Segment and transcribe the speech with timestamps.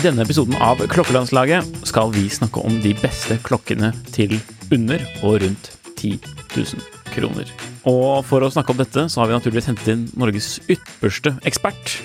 [0.00, 4.32] I denne episoden av Klokkelandslaget skal vi snakke om de beste klokkene til
[4.72, 6.14] under og rundt 10
[6.56, 6.80] 000
[7.12, 7.50] kroner.
[7.84, 11.98] Og for å snakke om dette, så har vi naturligvis hentet inn Norges ypperste ekspert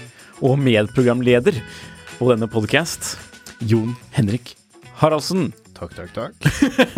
[0.44, 1.62] og medprogramleder
[2.18, 3.14] på denne podkast,
[3.64, 4.58] Jon Henrik
[5.00, 5.54] Haraldsen.
[5.76, 6.34] Takk, takk, takk.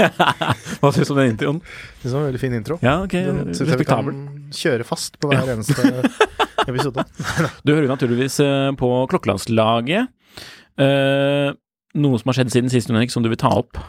[0.82, 1.60] Hva syns du om den introen?
[2.04, 2.78] Det var en veldig fin intro.
[2.86, 4.52] Ja, ok, Den synes jeg vi kan respektabel.
[4.60, 5.88] kjøre fast på hver eneste
[6.70, 7.06] episode.
[7.66, 10.12] Du hører naturligvis eh, på Klokkelandslaget.
[10.78, 11.50] Eh,
[11.98, 13.82] noe som har skjedd siden sist, Henrik, som du vil ta opp?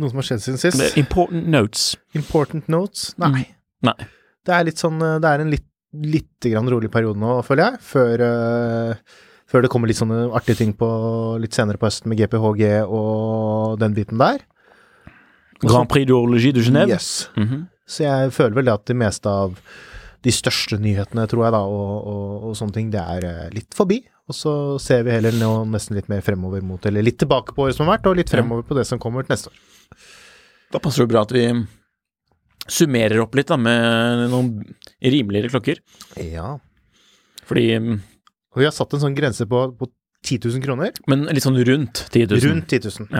[0.00, 0.96] Noe som har skjedd siden sist?
[1.00, 1.90] Important notes.
[2.16, 3.10] Important notes?
[3.20, 3.44] Nei.
[3.84, 3.96] Nei.
[4.48, 5.66] Det er litt sånn eh, Det er en litt,
[6.08, 10.74] litt rolig periode nå, føler jeg, før, eh, før det kommer litt sånne artige ting
[10.76, 10.88] på
[11.40, 14.42] litt senere på høsten med GPHG og den biten der.
[15.64, 16.92] Grand Prix d'Orologie de Genève.
[16.92, 17.28] Yes.
[17.36, 17.66] Mhm.
[17.88, 19.54] Så jeg føler vel det at det meste av
[20.26, 23.76] de største nyhetene, tror jeg, da, og, og, og sånne ting, det er eh, litt
[23.76, 24.02] forbi.
[24.28, 27.64] Og så ser vi heller nå nesten litt mer fremover mot, eller litt tilbake på
[27.64, 29.62] året som har vært, og litt fremover på det som kommer til neste år.
[30.74, 31.46] Da passer det bra at vi
[32.68, 34.52] summerer opp litt da, med noen
[35.00, 35.80] rimeligere klokker.
[36.20, 36.58] Ja.
[37.48, 37.70] Fordi
[38.58, 39.86] Og vi har satt en sånn grense på, på
[40.26, 40.96] 10 000 kroner.
[41.06, 42.42] Men litt sånn rundt 10 000.
[42.42, 43.10] Rundt 10 000.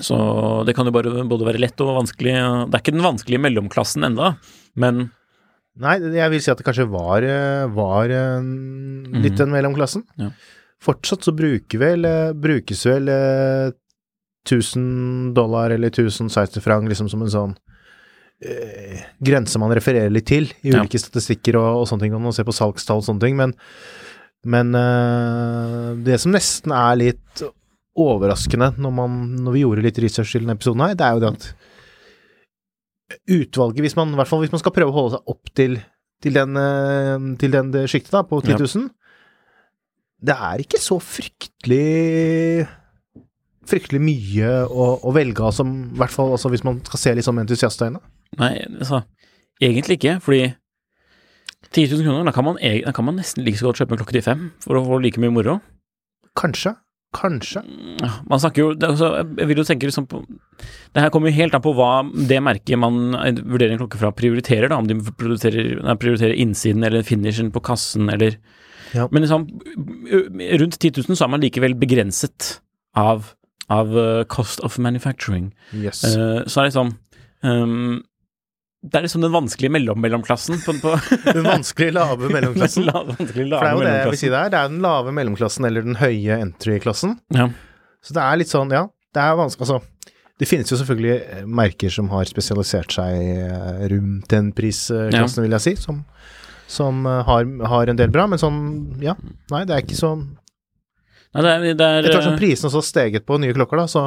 [0.00, 0.16] Så
[0.64, 2.32] det kan jo bare både være lett og vanskelig.
[2.32, 4.36] Det er ikke den vanskelige mellomklassen enda,
[4.80, 5.10] men
[5.80, 8.48] Nei, jeg vil si at det kanskje var, eh, var eh,
[9.24, 10.02] litt den mellomklassen.
[10.20, 10.26] Ja.
[10.84, 13.72] Fortsatt så bruker vel, eh, brukes vel eh,
[14.44, 16.28] 1000 dollar eller 1000
[16.60, 17.54] franc, liksom som en sånn
[18.44, 20.82] eh, grense man refererer litt til i Ja.
[20.82, 23.54] ulike statistikker og, og sånne ting, og man ser på salgstall og sånne ting, men,
[24.44, 27.44] men eh, det som nesten er litt
[27.92, 31.22] overraskende når, man, når vi gjorde litt research til denne episoden her, det er jo
[31.26, 31.50] det at
[33.28, 35.74] utvalget, hvis man, i hvert fall hvis man skal prøve å holde seg opp til,
[36.24, 38.88] til den, eh, til den det sjiktet da, på 10 000,
[40.22, 42.64] det er ikke så fryktelig
[43.68, 47.14] fryktelig mye å, å velge av, som i hvert fall altså, hvis man skal se
[47.14, 48.00] litt sånn entusiastøyne.
[48.40, 49.04] nei, altså
[49.62, 50.40] Egentlig ikke, fordi
[51.70, 54.00] 10 000 kroner, da kan man, da kan man nesten like så godt kjøpe en
[54.00, 55.60] klokke til fem for å få like mye moro.
[56.34, 56.72] Kanskje.
[57.12, 57.60] Kanskje.
[58.24, 61.52] Man snakker jo er Jeg vil jo tenke liksom på Det her kommer jo helt
[61.52, 64.70] an på hva det merket man vurderer en klokke fra, prioriterer.
[64.72, 68.38] da Om de prioriterer, nei, prioriterer innsiden eller finishen på kassen eller
[68.96, 69.06] Ja.
[69.12, 69.46] Men liksom
[70.60, 72.58] rundt 10 000 så er man likevel begrenset
[72.96, 73.30] av,
[73.70, 75.52] av uh, cost of manufacturing.
[75.74, 76.02] Yes.
[76.04, 76.90] Uh, så er det liksom
[77.46, 78.00] um,
[78.82, 80.94] Det er liksom den vanskelige mellom mellomklassen på, på
[81.36, 82.86] Den vanskelige lave mellomklassen.
[82.88, 84.52] La- vanskelige For det er jo det jeg vil si det er.
[84.52, 87.16] Det er den lave mellomklassen eller den høye entry-klassen.
[87.36, 87.48] Ja.
[88.02, 88.86] Så det er litt sånn, ja.
[89.14, 94.26] Det er vanskelig Altså, det finnes jo selvfølgelig eh, merker som har spesialisert seg rundt
[94.32, 96.00] den prisklassen, vil jeg si, som,
[96.66, 98.58] som har, har en del bra, men sånn,
[99.04, 99.14] ja.
[99.52, 100.24] Nei, det er ikke sånn
[101.34, 103.80] Nei, det er, det er Etter hvert som eh, prisene har steget på nye klokker,
[103.80, 104.02] da, så,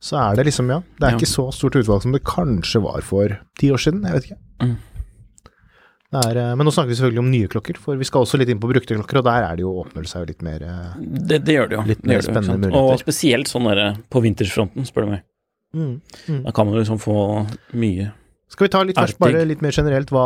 [0.00, 0.78] så er det liksom, ja.
[0.96, 1.18] Det er Ja.
[1.20, 4.06] ikke så stort utvalg som det kanskje var for ti år siden.
[4.08, 4.40] Jeg vet ikke.
[4.64, 4.76] Mm.
[6.10, 8.48] Er, eh, men nå snakker vi selvfølgelig om nye klokker, for vi skal også litt
[8.50, 10.64] inn på brukte klokker, og der er det jo, åpner det seg jo litt mer
[10.66, 10.96] eh,
[11.30, 11.82] det, det gjør det jo.
[11.92, 12.96] Litt mer det spennende ikke muligheter.
[12.96, 15.22] Og spesielt sånn derre på vintersfronten, spør du meg.
[15.76, 15.92] mm,
[16.26, 16.40] mm.
[16.48, 17.14] Da kan man liksom få
[17.78, 18.08] mye
[18.50, 20.24] Skal vi ta litt først, bare litt mer generelt, hva,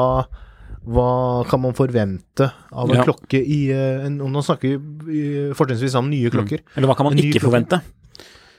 [0.84, 3.04] hva kan man forvente av en Ja.
[3.06, 4.78] klokke i eh, en, Nå snakker
[5.08, 6.60] vi fortrinnsvis om nye klokker.
[6.76, 7.80] Eller hva kan man ikke forvente,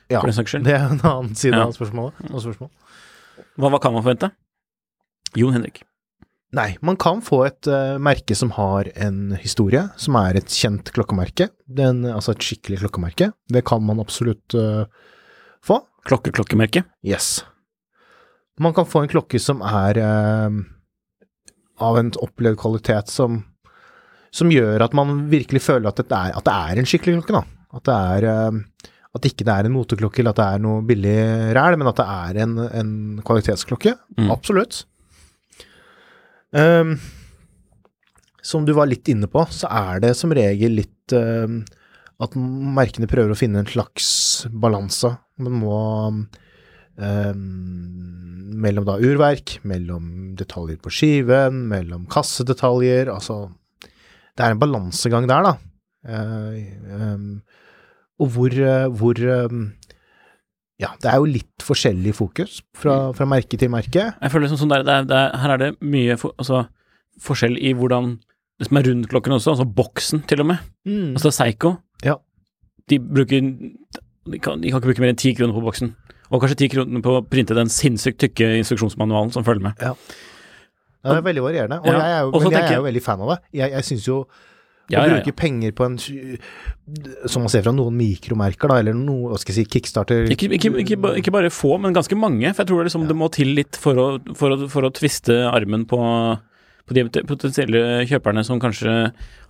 [0.10, 1.66] Ja, for det er en annen side Ja.
[1.66, 2.14] av spørsmålet.
[2.32, 2.70] av spørsmål.
[3.58, 4.32] Hva, hva kan man forvente?
[5.36, 5.84] Jon Henrik.
[6.56, 10.92] Nei, man kan få et uh, merke som har en historie, som er et kjent
[10.96, 11.50] klokkemerke.
[11.68, 13.34] Den, altså et skikkelig klokkemerke.
[13.52, 14.86] Det kan man absolutt uh,
[15.66, 15.82] få.
[16.06, 16.86] Klokkeklokkemerke.
[17.04, 17.44] Yes.
[18.62, 20.60] Man kan få en klokke som er eh,
[21.84, 23.42] av en opplevd kvalitet som,
[24.34, 27.70] som gjør at man virkelig føler at, er, at det er en skikkelig klokke, da.
[27.76, 30.84] At det er eh, at ikke det er en moteklokke eller at det er noe
[30.88, 31.20] billig
[31.56, 32.90] ræl, men at det er en, en
[33.24, 33.96] kvalitetsklokke.
[34.20, 34.32] Mm.
[34.34, 34.82] Absolutt.
[36.52, 36.98] Um,
[38.46, 41.64] som du var litt inne på, så er det som regel litt ehm,
[42.22, 44.10] at merkene prøver å finne en slags
[44.52, 45.16] balanse.
[45.42, 45.80] Man må
[47.00, 47.34] eh,
[48.56, 53.50] Mellom da urverk, mellom detaljer på skiven, mellom kassedetaljer, altså
[54.36, 55.54] Det er en balansegang der, da.
[56.08, 56.62] Eh,
[56.96, 57.26] eh,
[58.20, 59.58] og hvor, eh, hvor eh,
[60.80, 64.10] Ja, det er jo litt forskjellig fokus fra, fra merke til merke.
[64.22, 66.66] Jeg føler liksom sånn der, det er, det er, her er det mye for, altså,
[67.24, 68.18] forskjell i hvordan
[68.60, 70.64] det som er rundt klokken også, altså boksen til og med.
[70.88, 71.14] Mm.
[71.16, 72.16] Altså Seigo, Ja.
[72.90, 75.92] de bruker de kan, de kan ikke bruke mer enn ti kroner på boksen.
[76.36, 79.86] Og kanskje ti kroner på å printe den sinnssykt tykke instruksjonsmanualen som følger med.
[79.86, 79.96] Ja,
[81.06, 83.04] det er veldig varierende, og Ja, jeg er jo, men jeg tenker er jo veldig
[83.06, 83.40] fan av det.
[83.60, 85.96] Jeg, jeg syns jo å bruke penger på en
[87.32, 90.50] Som man ser fra noen mikromerker, da, eller noe, hva skal jeg si, kickstarter Ikke,
[90.58, 92.52] ikke, ikke, ikke bare få, men ganske mange.
[92.54, 94.08] For jeg tror det, liksom, det må til litt for å,
[94.38, 96.02] for å, for å tviste armen på,
[96.86, 98.94] på de potensielle kjøperne som kanskje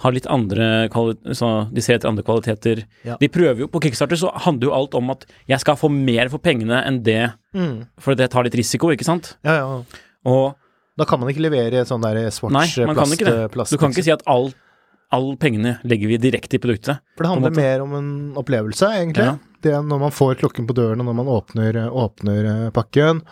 [0.01, 0.87] har litt andre
[1.35, 2.85] så De ser etter andre kvaliteter.
[3.07, 3.17] Ja.
[3.19, 6.31] De prøver jo På Kickstarter så handler jo alt om at jeg skal få mer
[6.31, 7.73] for pengene enn det, mm.
[7.99, 9.35] for det tar litt risiko, ikke sant?
[9.47, 10.03] Ja, ja.
[10.25, 10.55] Og
[10.95, 13.49] Da kan man ikke levere sånn der Swatch Nei, man kan ikke det.
[13.51, 14.53] plast, du kan ikke si at all,
[15.11, 17.03] all pengene legger vi direkte i produktet.
[17.17, 19.27] For det handler mer om en opplevelse, egentlig.
[19.27, 19.35] Ja.
[19.65, 23.25] Det er når man får klokken på døren, og når man åpner, åpner eh, pakken.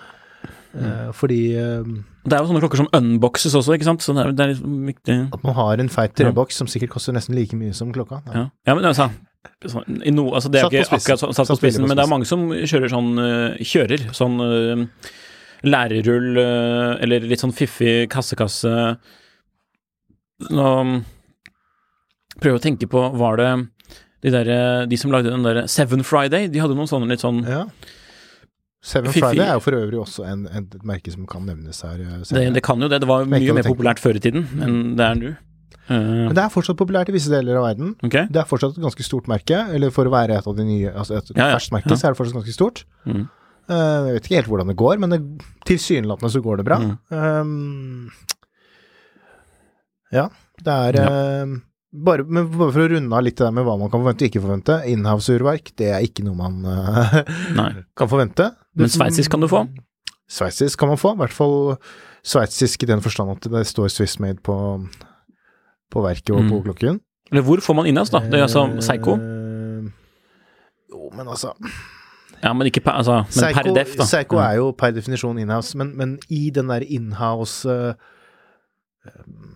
[0.74, 0.86] Mm.
[0.86, 1.84] Eh, fordi eh,
[2.26, 4.02] Det er jo sånne klokker som unboxes også, ikke sant?
[4.02, 5.18] Så det er, det er liksom viktig.
[5.36, 8.24] at man har en feit treboks som sikkert koster nesten like mye som klokka.
[8.34, 9.10] Ja, ja men altså,
[10.04, 12.10] i no, altså Det er Satt ikke akkurat satt, satt på spissen, men det er
[12.10, 14.40] mange som kjører sånn øh, Kjører sånn
[15.64, 18.72] lærerull eller litt sånn fiffig kassekasse.
[20.52, 20.72] Nå
[22.42, 23.52] prøver jeg å tenke på Var det
[24.26, 24.50] de, der,
[24.92, 26.50] de som lagde den der Seven Friday?
[26.52, 27.62] De hadde noen sånne litt sånn Ja.
[28.84, 32.02] Seven Friday er jo for øvrig også en, en, et merke som kan nevnes her.
[32.04, 33.00] eh, det, det kan jo det.
[33.04, 35.34] Det var mye mer populært før i tiden enn det er nå.
[35.84, 35.96] Uh,
[36.30, 37.94] Men det er fortsatt populært i visse deler av verden.
[38.08, 38.28] Okay.
[38.32, 40.92] Det er fortsatt et ganske stort merke, eller for å være et av de nye,
[40.92, 41.98] altså et Ja, ja, ferskt merke, ja.
[42.00, 42.84] så er det fortsatt ganske stort.
[43.04, 43.26] Mm.
[43.68, 45.18] Eh, jeg vet ikke helt hvordan det går, men
[45.68, 46.78] tilsynelatende så går det bra.
[46.84, 46.96] Mm.
[47.12, 48.12] Um,
[50.14, 50.28] ja,
[50.64, 51.54] det er eh,
[51.94, 54.26] bare, men bare for å runde av litt det der med hva man kan forvente
[54.26, 54.78] og ikke forvente.
[54.90, 57.18] Inhouse-urverk, det er ikke noe man eh,
[58.00, 58.50] kan forvente.
[58.76, 59.64] Men sveitsisk kan du få.
[60.34, 61.58] Sveitsisk kan man få, i hvert fall
[62.26, 64.56] sveitsisk i den forstand at det står Swiss made på,
[65.94, 66.64] på verket og på Mm.
[66.70, 67.02] klokken.
[67.32, 68.20] Eller hvor får man inhouse, da?
[68.26, 69.18] Det er altså Seigo?
[69.18, 69.92] Eh,
[70.94, 71.54] Jo, men altså
[72.44, 74.04] Ja, men ikke per, altså, men per def, da.
[74.06, 77.70] Psycho er jo per definisjon inhouse, men, men i den der inhouse
[79.06, 79.53] um,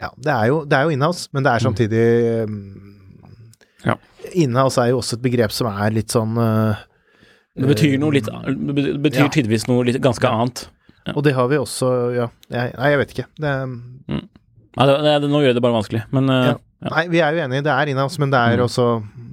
[0.00, 2.02] Ja, det er jo, det er jo inhouse, men det er samtidig
[2.46, 2.58] um,
[3.84, 3.94] Ja.
[4.34, 6.76] Inhouse er jo også et begrep som er litt sånn uh,
[7.58, 9.28] Det betyr noe litt Det betyr Ja.
[9.34, 10.34] tydeligvis noe litt ganske Ja.
[10.38, 10.68] annet.
[11.16, 12.26] Og det har vi også, ja.
[12.52, 13.26] Jeg, nei, jeg vet ikke.
[13.40, 13.52] Det,
[14.78, 16.90] Ja, det, det, nå gjør jeg det bare vanskelig, men uh, Ja.
[16.94, 18.64] Nei, vi er jo enige, det er inhouse, men det er Mm.
[18.68, 18.84] også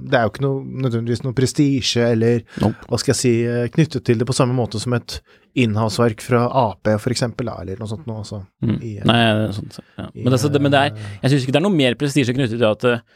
[0.06, 2.88] Det er jo ikke noe, nødvendigvis noe prestisje eller Nope.
[2.90, 5.18] hva skal jeg si, eh, knyttet til det på samme måte som et
[5.56, 8.24] inhouse-verk fra Ap, eksempel, eller noe sånt noe.
[8.24, 8.76] Altså, mm.
[8.80, 9.20] i, eh, Nei,
[9.56, 10.10] sånt, ja.
[10.12, 11.98] i, men, altså, det, men det er eh, Jeg syns ikke det er noe mer
[12.00, 13.08] prestisje knyttet til at,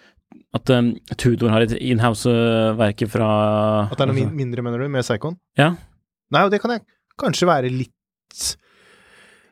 [0.60, 3.30] at um, Tudor har et inhouse-verke fra
[3.90, 5.38] At det er noe altså, min mindre, mener du, med Psychon?
[5.60, 5.74] Ja.
[6.34, 6.86] Nei, og det kan jeg
[7.20, 7.96] kanskje være litt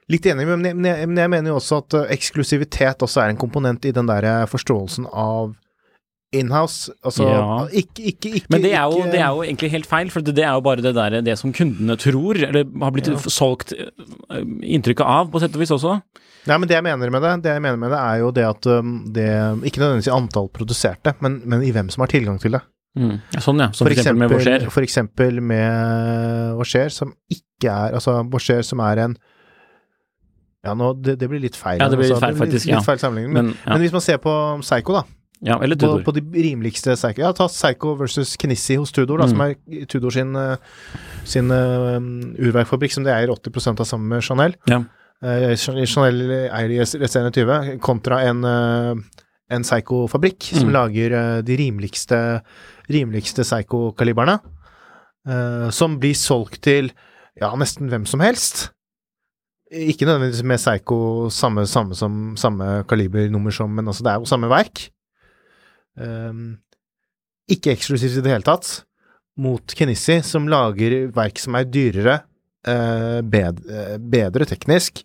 [0.07, 3.39] Litt enig med, men jeg, men jeg, mener jo også at eksklusivitet også er en
[3.41, 5.49] komponent i den der forståelsen av
[6.35, 6.91] inhouse.
[7.05, 7.67] Altså Ja.
[7.71, 10.37] ikke, ikke, ikke Men det er, jo, det er jo egentlig helt feil, for det,
[10.43, 13.17] er jo bare det der det som kundene tror, eller har blitt Ja.
[13.17, 16.01] solgt eh, inntrykket av, på sett og vis også.
[16.47, 18.45] Nei, men det jeg mener med det, det jeg mener med det er jo det
[18.47, 19.27] at um, det
[19.67, 22.61] Ikke nødvendigvis i antall produserte, men, men i hvem som har tilgang til det.
[22.97, 23.17] Mm.
[23.43, 23.71] Sånn, ja.
[23.75, 24.69] Som for, eksempel med Boucher.
[24.73, 29.17] For eksempel med Boucher, som ikke er Altså Boucher som er en
[30.65, 31.77] Ja, nå, det, det blir litt feil.
[31.79, 32.79] Ja, det blir litt altså, feil, faktisk, litt, ja.
[32.79, 33.33] litt feil sammenligning.
[33.33, 33.73] Men, Men, ja.
[33.75, 34.33] men hvis man ser på
[34.65, 35.03] Psycho, da.
[35.45, 36.03] Ja, eller På, Tudor.
[36.03, 39.29] på de rimeligste Psycho Ja, ta Psycho versus Knissi hos Tudor, da, Mm.
[39.29, 40.55] som er Tudor sin, eh,
[41.25, 41.99] sin uh,
[42.39, 44.55] urverkfabrikk, som de eier 80% av sammen med Chanel.
[44.67, 44.79] Ja.
[45.23, 48.95] Uh, Chanel eier de resterende 20, kontra en, uh,
[49.49, 50.73] en Psycho-fabrikk som Mm.
[50.73, 52.41] lager uh, de rimeligste,
[52.89, 54.39] rimeligste Psycho-kalibrene.
[55.27, 56.91] eh, som blir solgt til
[57.41, 58.69] ja, nesten hvem som helst.
[59.69, 64.29] Ikke nødvendigvis med Psycho samme, samme, som, samme kalibernummer som, men altså det er jo
[64.29, 64.85] samme verk.
[65.97, 66.57] Um,
[67.49, 68.83] ikke eksklusivt i det hele tatt.
[69.37, 72.19] Mot Kenissi, som lager verk som er dyrere,
[72.67, 75.03] eh, bed, eh, bedre teknisk,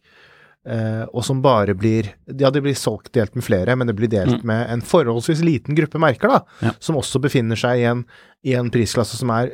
[0.66, 4.08] eh, og som bare blir Ja, det blir solgt delt med flere, men det blir
[4.08, 4.44] delt Mm.
[4.44, 6.72] med en forholdsvis liten gruppe merker, da, Ja.
[6.80, 8.04] som også befinner seg i en,
[8.44, 9.52] i en prisklasse som er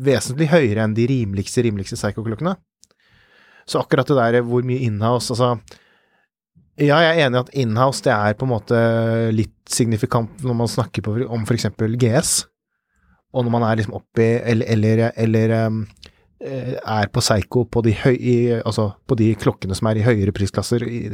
[0.00, 2.56] vesentlig høyere enn de rimeligste, rimeligste Psycho-klokkene.
[3.66, 5.60] Så akkurat det der hvor mye inhouse Altså,
[6.80, 8.78] Ja, jeg er enig i at inhouse det er på en måte
[9.34, 11.66] litt signifikant når man snakker på, om f.eks.
[12.00, 12.30] GS,
[13.32, 15.82] og når man er liksom oppi Eller, eller, eller um,
[16.40, 21.08] eh, er på Seigo på altså på de klokkene som er i høyere prisklasser, i,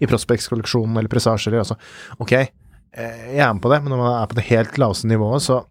[0.00, 1.78] i Prospects-kolleksjonen eller Presage eller altså
[2.18, 5.06] Ok, eh, jeg er med på det, men når man er på det helt laveste
[5.06, 5.62] nivået, så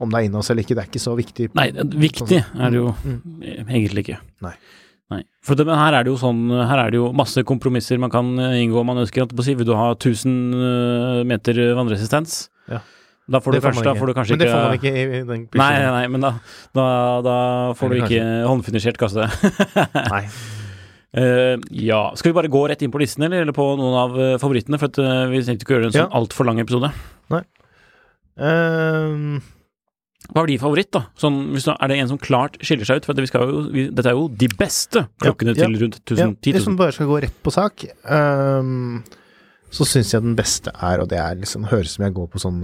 [0.00, 1.46] om det er inhouse eller ikke, det er ikke så viktig.
[1.56, 3.68] Nei, viktig er det jo Mm.
[3.68, 4.18] egentlig ikke.
[4.44, 4.52] Nei.
[5.12, 5.22] Nei.
[5.46, 8.10] For det, men her er det jo sånn Her er det jo masse kompromisser man
[8.10, 9.26] kan eh, inngå om man ønsker.
[9.26, 9.54] At på si.
[9.58, 12.46] Vil du ha 1000 eh, meter vannresistens?
[12.70, 12.82] Ja.
[13.30, 14.90] Da får du, kanskje, man da får du kanskje ikke Men det får man ikke
[14.90, 16.28] i i den Nei, nei, nei, men da,
[16.78, 16.84] da,
[17.26, 17.38] da
[17.74, 19.26] får du ikke ikke håndfinisjert kasse.
[20.14, 20.20] Nei.
[21.16, 22.04] Uh, ja.
[22.14, 24.78] Skal vi bare gå rett inn på listen, eller, eller på noen av favorittene?
[24.78, 26.12] For at, uh, vi tenkte ikke å gjøre en sånn Ja.
[26.20, 26.92] altfor lang episode.
[28.36, 29.40] Ehm,
[30.32, 31.04] Hva var din favoritt, da?
[31.16, 33.06] Sånn, er det en som klart skiller seg ut?
[33.06, 36.00] For at vi skal jo, vi, dette er jo de beste klokkene Ja, til rundt
[36.02, 36.56] 1000, ja, 10 000.
[36.58, 39.02] Hvis man bare skal gå rett på sak, um,
[39.70, 42.40] så syns jeg den beste er, og det er liksom høres som jeg går på
[42.42, 42.60] sånn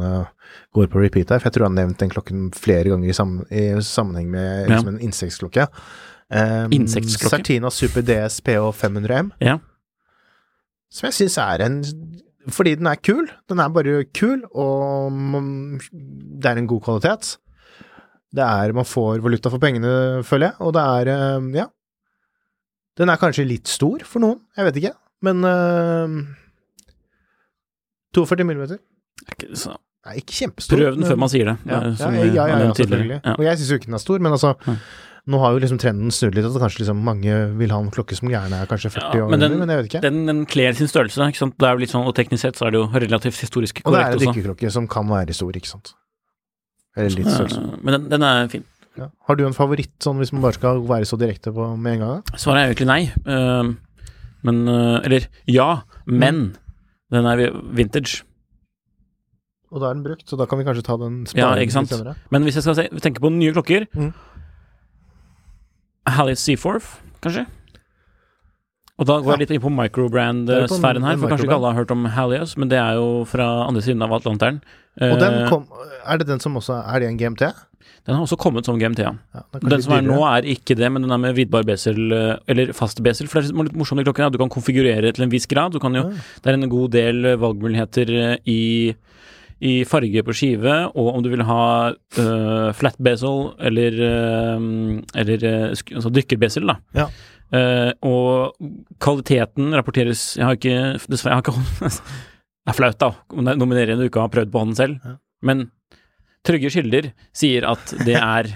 [0.75, 3.17] går på repeat her, for jeg tror jeg har nevnt den klokken flere ganger i,
[3.17, 4.75] sammen, i sammenheng med Ja.
[4.77, 5.69] liksom en insektklokke.
[6.33, 7.29] Um, Insektklokke?
[7.29, 9.59] Certina Super DS PH 500M, Ja.
[10.91, 11.83] som jeg syns er en
[12.51, 13.29] Fordi den er kul.
[13.49, 15.13] Den er bare kul, og
[15.93, 17.37] det er en god kvalitet.
[18.33, 21.67] Det er Man får valuta for pengene, føler jeg, og det er eh, Ja.
[23.01, 26.19] Den er kanskje litt stor for noen, jeg vet ikke, men uh,
[28.13, 28.79] 42 millimeter.
[29.25, 30.77] Er ikke så- Nei, ikke kjempestor.
[30.77, 31.57] Prøv den før man sier det.
[31.65, 33.21] ja, eh, ja, ja, ja, selvfølgelig.
[33.39, 34.57] Og jeg syns jo ikke den er stor, men altså.
[35.25, 38.17] Nå har jo liksom trenden snudd litt, at kanskje liksom mange vil ha en klokke
[38.19, 40.01] som gjerne er kanskje 40 Ja, år men gammel, men jeg vet ikke.
[40.03, 41.55] Den, den kler sin størrelse, ikke sant.
[41.57, 43.87] Det er jo litt sånn, og teknisk sett så er det jo relativt historisk korrekt
[43.87, 43.93] også.
[43.93, 45.95] og det er en dykkerklokke som kan være stor, ikke sant.
[46.97, 47.63] Eller litt størrelse.
[47.83, 48.65] Men den, den er fin.
[48.99, 49.07] Ja.
[49.29, 52.03] Har du en favoritt, sånn hvis man bare skal være så direkte på med en
[52.05, 52.19] gang?
[52.37, 53.01] Svaret er egentlig nei.
[53.25, 53.71] Eh,
[54.45, 55.71] men eh, Eller ja,
[56.05, 56.43] men
[57.13, 58.21] den er vintage.
[59.73, 61.89] Og da er den brukt, så da kan vi kanskje ta den Ja, ikke sant?
[61.89, 62.13] senere.
[62.35, 64.13] Men hvis jeg skal se, tenke på nye klokker Mm.
[66.13, 67.47] Hallis Seaforth, kanskje?
[69.01, 71.95] Og da går jeg litt inn på microbrand-sfæren her, for kanskje ikke alle har hørt
[71.95, 74.61] om Halios, men det er jo fra andre siden av Atlanteren.
[75.01, 75.65] Og den Eh, kom
[76.05, 77.55] Er det den som også Er det en GMT?
[78.05, 79.13] den har også kommet som GMT, ja.
[79.33, 82.11] Ja, den Den som er nå, er ikke det, men den er med vidbar besel,
[82.13, 83.29] eh, eller fast besel.
[83.29, 84.29] For det er litt morsomt i klokken ja.
[84.29, 85.71] du kan konfigurere til en viss grad.
[85.73, 86.11] Du kan jo, Ja.
[86.43, 88.95] det er en god del eh, valgmuligheter i,
[89.61, 95.47] i farge på skive, og om du vil ha uh, flat besel eller, uh, eller
[95.47, 96.77] uh, altså dykkerbesel, da.
[96.93, 97.07] Ja.
[97.53, 98.55] Eh, og
[98.97, 101.91] kvaliteten rapporteres Jeg har ikke Dessverre, jeg har ikke
[102.63, 105.01] Det er flaut, da, å nominere en du ikke har prøvd på hånden selv.
[105.03, 105.17] Ja.
[105.43, 105.65] Men
[106.47, 108.53] trygge kilder sier at det er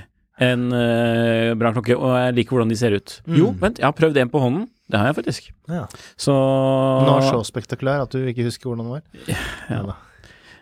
[0.46, 3.16] en uh, bra klokke, og jeg liker hvordan de ser ut.
[3.26, 3.36] Mm.
[3.40, 4.68] Jo, vent, jeg har prøvd en på hånden.
[4.86, 5.48] Det har jeg faktisk.
[5.66, 5.88] Ja.
[6.14, 9.02] Så Den var så spektakulær at du ikke husker hvordan den var?
[9.26, 9.40] Ja.
[9.74, 9.96] Ja,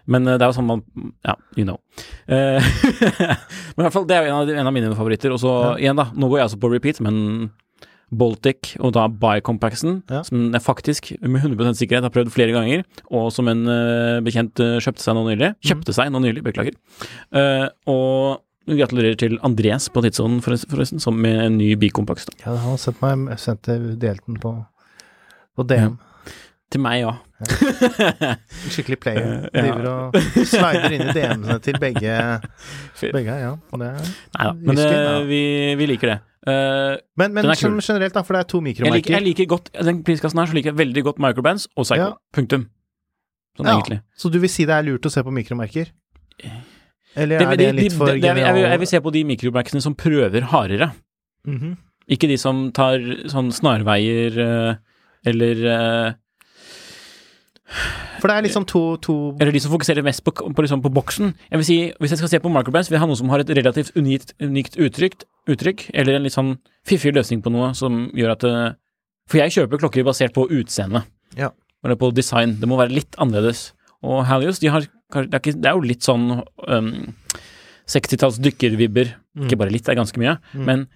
[0.09, 0.85] Men eh, det er jo sånn man
[1.21, 1.83] Ja, you know.
[2.25, 5.37] Men i hvert fall, det er jo en av, en av mine favoritter.
[5.37, 6.09] Og så igjen, da.
[6.17, 7.51] Nå går jeg altså på repeat, men
[8.19, 10.23] Baltic og da Bicompaxen, Ja.
[10.27, 14.59] som jeg faktisk med 100% sikkerhet har prøvd flere ganger, og som en uh, bekjent
[14.63, 15.53] uh, kjøpte seg nå nylig.
[15.65, 16.75] Kjøpte seg nå nylig, beklager.
[17.35, 18.41] Uh, og
[18.71, 22.25] gratulerer til Andres på tidsånden, forresten, som med en ny Bicompax.
[22.31, 22.39] da.
[22.47, 24.55] Ja, han har sendt meg sendte det- delt den på,
[25.57, 25.99] på DM.
[26.73, 27.13] Til meg, ja.
[28.73, 29.27] Skikkelig player.
[29.55, 29.63] Ja.
[29.63, 30.17] Driver og
[30.49, 32.15] slider inn i DM-ene til begge,
[33.15, 33.53] begge ja.
[33.73, 35.41] Og det er, Nei da, men eh, vi,
[35.79, 36.17] vi liker det.
[36.47, 37.55] Eh, men men kul.
[37.57, 39.15] sånn generelt, da, for det er to jeg, liker, mikromerker.
[39.17, 42.11] jeg liker godt den priskassen her, så liker jeg veldig godt microbands og Psycho.
[42.11, 42.15] Ja.
[42.37, 42.67] Punktum.
[43.57, 43.77] Sånn Ja.
[43.79, 44.01] egentlig.
[44.19, 45.89] Så du vil si det er lurt å se på mikromerker?
[47.17, 49.01] Eller Det, er det, det de, litt for det, jeg, jeg, vil, jeg vil se
[49.01, 50.91] på de mikromerkene som prøver hardere.
[51.47, 51.77] Mhm.
[52.11, 52.99] Ikke de som tar
[53.33, 54.75] sånn snarveier eh,
[55.25, 56.13] eller eh,
[58.21, 60.93] For det er liksom to, to Eller de som fokuserer mest på, på, liksom på
[60.95, 61.35] boksen.
[61.51, 63.43] Jeg vil si, Hvis jeg skal se på microbands, vil jeg ha noe som har
[63.43, 66.55] et relativt unikt, unikt uttrykk, uttrykk, eller en litt sånn
[66.89, 68.57] fiffig løsning på noe som gjør at det
[69.31, 71.05] For jeg kjøper klokker basert på utseende.
[71.37, 71.51] Ja.
[71.85, 72.59] Eller på design.
[72.61, 73.73] Det må være litt annerledes.
[74.05, 76.93] Og Halios, de har det er, ikke, det er jo litt sånn um,
[77.91, 79.13] 60-talls dykkervibber.
[79.37, 79.47] Mm.
[79.47, 80.37] Ikke bare litt, det er ganske mye.
[80.55, 80.65] Mm.
[80.67, 80.87] Men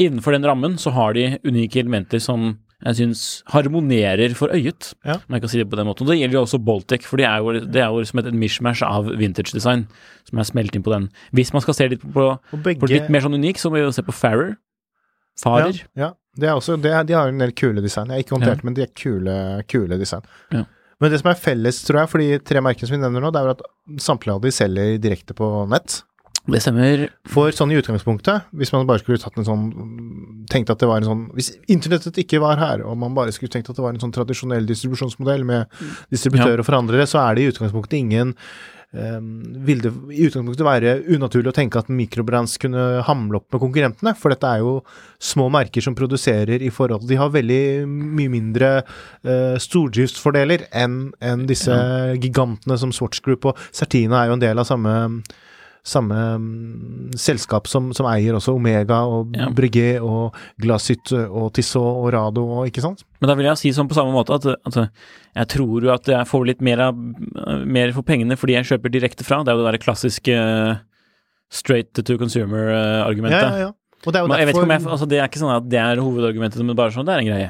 [0.00, 2.52] innenfor den rammen så har de unike elementer som
[2.84, 5.14] jeg syns harmonerer for øyet, Ja.
[5.28, 6.02] om jeg kan si det på den måten.
[6.06, 8.32] Og det gjelder jo også Baltic, for det er jo, det er jo som et
[8.34, 9.86] mishmash av vintage design
[10.28, 11.10] som er smelt inn på den.
[11.34, 13.76] Hvis man skal se litt på, Og på begge litt mer sånn unik, så må
[13.76, 14.56] vi jo se på Farrer.
[15.40, 15.82] Farer.
[15.96, 16.10] Ja, ja.
[16.36, 18.06] Det er også, det er, de har en del kule design.
[18.08, 18.64] Jeg har ikke håndtert, Ja.
[18.64, 20.22] men de er kule, kule design.
[20.52, 20.64] Ja.
[21.00, 23.32] Men det som er felles, tror jeg, for de tre merkene som vi nevner nå,
[23.32, 23.62] det er jo at
[24.04, 26.02] samtlige av de selger direkte på nett.
[26.50, 27.04] Det stemmer.
[27.30, 29.68] For sånn i utgangspunktet, hvis man bare skulle tatt en sånn
[30.50, 33.52] Tenkt at det var en sånn Hvis internettet ikke var her, og man bare skulle
[33.52, 35.80] tenkt at det var en sånn tradisjonell distribusjonsmodell med
[36.10, 39.28] distributører og forhandlere, så er det i utgangspunktet ingen um,
[39.66, 44.14] Vil det i utgangspunktet være unaturlig å tenke at mikrobrands kunne hamle opp med konkurrentene?
[44.18, 44.80] For dette er jo
[45.22, 51.46] små merker som produserer i forhold De har veldig mye mindre uh, stordriftsfordeler enn en
[51.50, 51.78] disse
[52.18, 54.96] gigantene som Swatch Group, og Certina er jo en del av samme
[55.86, 59.48] samme um, selskap som, som, eier også Omega og ja.
[59.56, 63.04] Brygge og Glasit og Tissot og Rado og ikke sant?
[63.20, 66.08] Men da vil jeg si sånn på samme måte at, at jeg tror jo at
[66.10, 67.00] jeg får litt mer, av,
[67.64, 69.40] mer, for pengene fordi jeg kjøper direkte fra.
[69.44, 70.38] Det er jo det der klassiske
[71.50, 73.40] straight to consumer-argumentet.
[73.40, 73.72] Ja, ja, ja.
[74.00, 74.40] Og det er jo derfor...
[74.40, 76.78] jeg vet ikke om jeg, altså, det er ikke sånn at det er hovedargumentet, men
[76.78, 77.48] bare sånn det er en greie.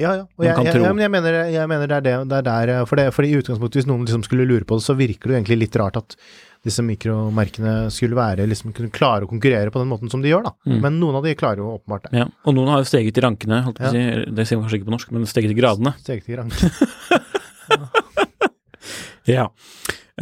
[0.00, 0.24] Ja, ja.
[0.24, 2.98] Og jeg, jeg, jeg, jeg, mener, jeg, mener, det er det, det er der for,
[2.98, 5.40] det, for i utgangspunktet, hvis noen liksom skulle lure på det, så virker det jo
[5.42, 6.16] egentlig litt rart at
[6.62, 10.44] disse mikromerkene skulle være liksom kunne klare å konkurrere på den måten som de gjør,
[10.46, 10.52] da.
[10.68, 10.76] Mm.
[10.84, 12.20] Men noen av de klarer jo åpenbart det.
[12.20, 14.02] Ja, og noen har jo steget i rankene, holdt på å si.
[14.30, 15.94] Det sier man kanskje ikke på norsk, men steget i gradene.
[16.04, 16.70] Steget i rankene.
[19.34, 19.48] ja.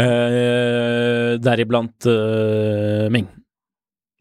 [0.01, 3.29] Uh, Deriblant uh, Ming.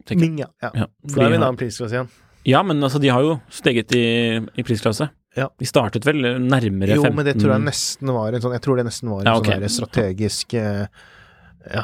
[0.10, 0.50] Ming, ja.
[0.64, 0.72] ja.
[0.74, 2.12] ja da er vi i en annen prisklasse igjen.
[2.50, 4.04] Ja, men altså, de har jo steget i,
[4.40, 5.08] i prisklasse.
[5.38, 5.48] Ja.
[5.62, 8.64] De startet vel nærmere 15 Jo, men det tror jeg nesten var en sånn Jeg
[8.66, 9.60] tror det nesten var en ja, okay.
[9.62, 10.88] sånn strategisk uh,
[11.70, 11.84] Ja.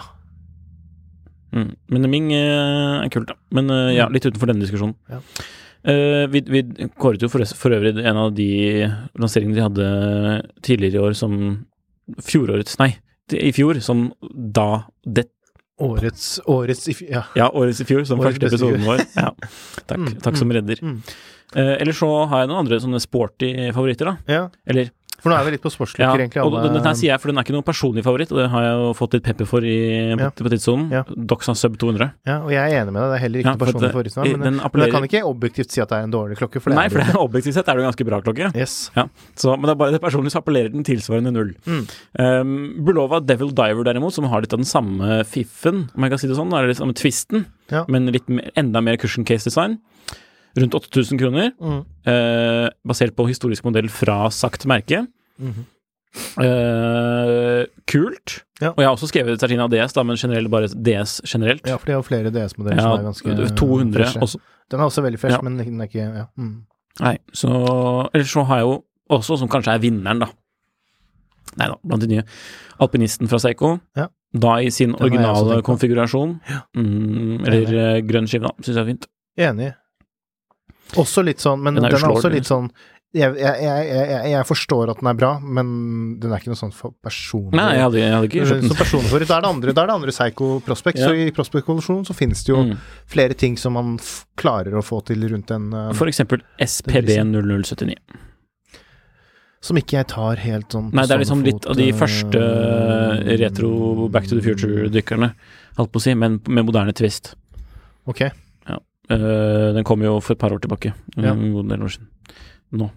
[1.56, 1.70] Mm.
[1.94, 3.38] Men Ming uh, er kult, da.
[3.56, 4.98] Men uh, ja, litt utenfor denne diskusjonen.
[5.12, 5.22] Ja.
[5.86, 6.64] Uh, vi, vi,
[7.00, 8.50] kåret jo for, for, øvrig en av de
[9.22, 9.90] lanseringene de hadde
[10.66, 11.38] tidligere i år som
[12.26, 12.92] fjorårets Nei,
[13.34, 15.30] i fjor, som da det
[15.76, 17.22] Årets, årets i fjor, ja.
[17.36, 17.50] ja.
[17.52, 19.02] årets i fjor, som årets første episoden vår.
[19.26, 19.34] Ja.
[19.84, 20.80] Takk, mm, takk som mm, redder.
[20.80, 21.02] Mm.
[21.52, 24.16] Uh, Eller så har jeg noen andre sånne sporty favoritter, da.
[24.32, 24.46] Ja.
[24.72, 26.42] Eller for nå er vi litt på sportsklokker, ja, egentlig.
[26.44, 26.62] Alle...
[26.68, 28.66] Og den her sier jeg, for den er ikke noen personlig favoritt, og det har
[28.66, 29.78] jeg jo fått litt pepper for i,
[30.12, 30.30] ja.
[30.30, 30.90] på tidssonen.
[30.94, 31.04] Ja.
[31.08, 32.12] Doxa Sub 200.
[32.28, 34.20] Ja, og jeg er enig med deg, det er heller ikke ja, personlig favoritt.
[34.22, 36.62] Men, men, jeg kan ikke objektivt si at det er en dårlig klokke.
[36.64, 38.52] For Nei, for det, objektivt sett er det en ganske bra klokke.
[38.54, 38.78] Yes.
[38.98, 39.08] Ja.
[39.34, 41.56] Så, men det er bare det personlig så appellerer den tilsvarende null.
[41.66, 41.84] Mm.
[42.20, 42.56] Um,
[42.86, 46.30] Bulova Devil Diver derimot, som har litt av den samme fiffen, om jeg kan si
[46.32, 46.96] det sånn, eller litt samme
[47.72, 47.84] ja.
[47.90, 49.80] men litt mer, enda mer cushion case design
[50.56, 51.80] rundt 8000 kroner, mm.
[52.12, 55.06] eh, basert på historisk modell fra sagt merke.
[55.40, 55.66] Mm -hmm.
[56.46, 58.46] eh, kult.
[58.62, 58.70] Ja.
[58.70, 61.68] Og jeg har også skrevet Certina DS, da, men generelt bare DS generelt.
[61.68, 64.22] Ja, for de har flere DS-modeller ja, som er ganske 200 freshe.
[64.22, 64.40] Også.
[64.72, 65.42] Den er også veldig fresh, ja.
[65.42, 66.26] men den er ikke ja.
[66.38, 66.66] Mm.
[67.00, 67.50] Nei, så
[68.14, 70.28] Eller så har jeg jo også, som kanskje er vinneren, da
[71.56, 72.24] Nei da, blant de nye.
[72.84, 73.78] Alpinisten fra Seiko.
[73.96, 74.10] Ja.
[74.36, 76.40] Da i sin originale konfigurasjon.
[76.76, 78.66] Mm, eller uh, grønn skive, da.
[78.66, 79.08] Syns jeg er fint.
[79.40, 79.70] Enig.
[81.02, 82.70] Også litt sånn, men den er, den er også litt sånn
[83.16, 85.70] jeg, jeg, jeg, jeg, forstår at den er bra, men
[86.20, 88.72] den er ikke noe sånn for personlig Nei, jeg hadde, hadde ikke kjøpt den.
[88.74, 89.32] Som personfavoritt.
[89.32, 91.00] Er det andre, er det andre Psycho Prospect.
[91.00, 91.08] Ja.
[91.08, 92.76] Så i Prospect-kollisjonen så finnes det jo mm.
[93.16, 93.96] flere ting som man
[94.40, 97.96] klarer å få til rundt en uh, For eksempel SPB0079.
[99.64, 102.42] Som ikke jeg tar helt sånn Nei, det er liksom fot, litt av de første
[102.44, 105.32] uh, retro Back to the Future-dykkerne,
[105.80, 107.32] holdt på å si, men med moderne twist.
[108.12, 108.28] Ok.
[109.10, 109.18] Ja.
[109.18, 110.94] Uh, den kom jo for et par år tilbake.
[111.16, 111.34] Ja.
[111.34, 112.10] En god del år siden.
[112.76, 112.90] Nå.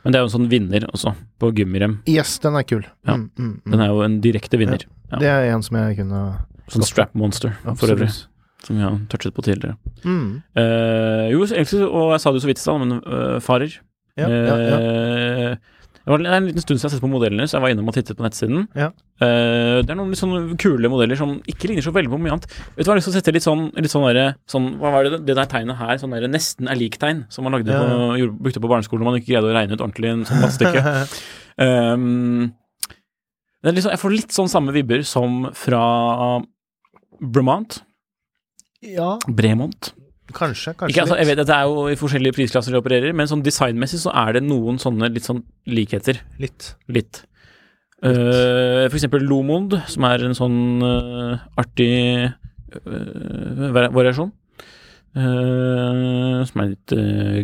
[0.00, 1.98] Men det er jo en sånn vinner også, på gummirem.
[2.08, 2.86] Yes, den er kul.
[3.04, 3.18] Ja.
[3.18, 3.72] Mm, mm, mm.
[3.74, 4.86] Den er jo en direkte vinner.
[5.10, 5.20] Ja.
[5.20, 6.22] Det er en som jeg kunne
[6.70, 7.80] Sånn strap monster, Absolutt.
[7.80, 8.10] for øvrig.
[8.62, 9.74] Som vi har touchet på tidligere.
[10.06, 13.74] Uh, jo, egentlig, og jeg sa det jo så vidt i stad, men uh, farer.
[14.20, 15.56] Ja, uh,
[16.00, 17.88] det, var, en liten stund siden jeg har sett på modellene, så jeg var innom
[17.90, 18.62] og tittet på nettsiden.
[18.78, 18.88] Ja.
[19.20, 22.36] Uh, det er noen litt sånn kule modeller som ikke ligner så veldig på mye
[22.36, 22.46] annet.
[22.48, 24.70] Vet du hva, jeg har lyst til å sette litt sånn, litt sånn, der, sånn
[24.80, 26.00] Hva var det det der tegnet her?
[26.00, 27.82] Sånn der nesten er lik-tegn som man lagde ja.
[27.84, 30.96] på, brukte på barneskolen når man ikke greide å regne ut ordentlig en sånn matstykke.
[31.60, 32.48] um,
[33.68, 35.84] liksom, jeg får litt sånn samme vibber som fra
[37.20, 37.82] Bremont.
[38.80, 39.18] Ja.
[39.28, 39.92] Bremont.
[40.36, 43.14] Kanskje, kanskje ikke, altså, jeg vet at Det er jo i forskjellige prisklasser de opererer,
[43.16, 46.20] men sånn designmessig så er det noen sånne litt sånn likheter.
[46.42, 46.74] Litt.
[46.92, 47.24] Litt.
[48.00, 54.32] Uh, for eksempel Lomond, som er en sånn uh, artig uh, variasjon.
[55.10, 56.92] som er litt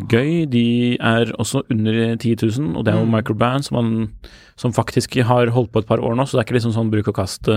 [0.07, 0.47] gøy.
[0.47, 0.67] De
[1.03, 3.17] er også under 10 000, og det er jo mm.
[3.17, 6.47] microband som, man, som faktisk har holdt på et par år nå, så det er
[6.47, 7.51] ikke liksom sånn bruk og kast.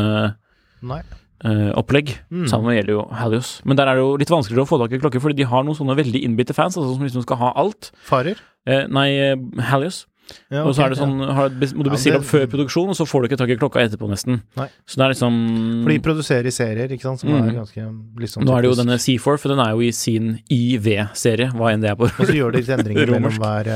[0.81, 1.03] Nei
[1.45, 2.13] uh, opplegg.
[2.33, 2.45] Mm.
[2.51, 3.55] Samme gjelder jo Halios.
[3.67, 5.65] Men der er det jo litt vanskeligere å få tak i klokker, fordi de har
[5.65, 7.91] noen sånne veldig innbitte fans, altså som liksom skal ha alt.
[8.07, 8.41] Farer?
[8.69, 9.09] Uh, nei,
[9.71, 10.05] Halios.
[10.49, 11.33] Ja, okay, og så er det sånn, ja.
[11.33, 13.57] har, må du bestille ja, opp før produksjon, og så får du ikke tak i
[13.59, 14.41] klokka etterpå, nesten.
[14.59, 14.67] Nei.
[14.85, 15.37] Så det er liksom
[15.81, 17.37] For de produserer i serier, ikke sant, som mm.
[17.39, 17.85] er ganske
[18.23, 21.73] liksom Nå er det jo denne C4, for den er jo i sin IV-serie, hva
[21.73, 22.09] enn det er på.
[22.09, 23.71] og så gjør de litt endringer mellom hver,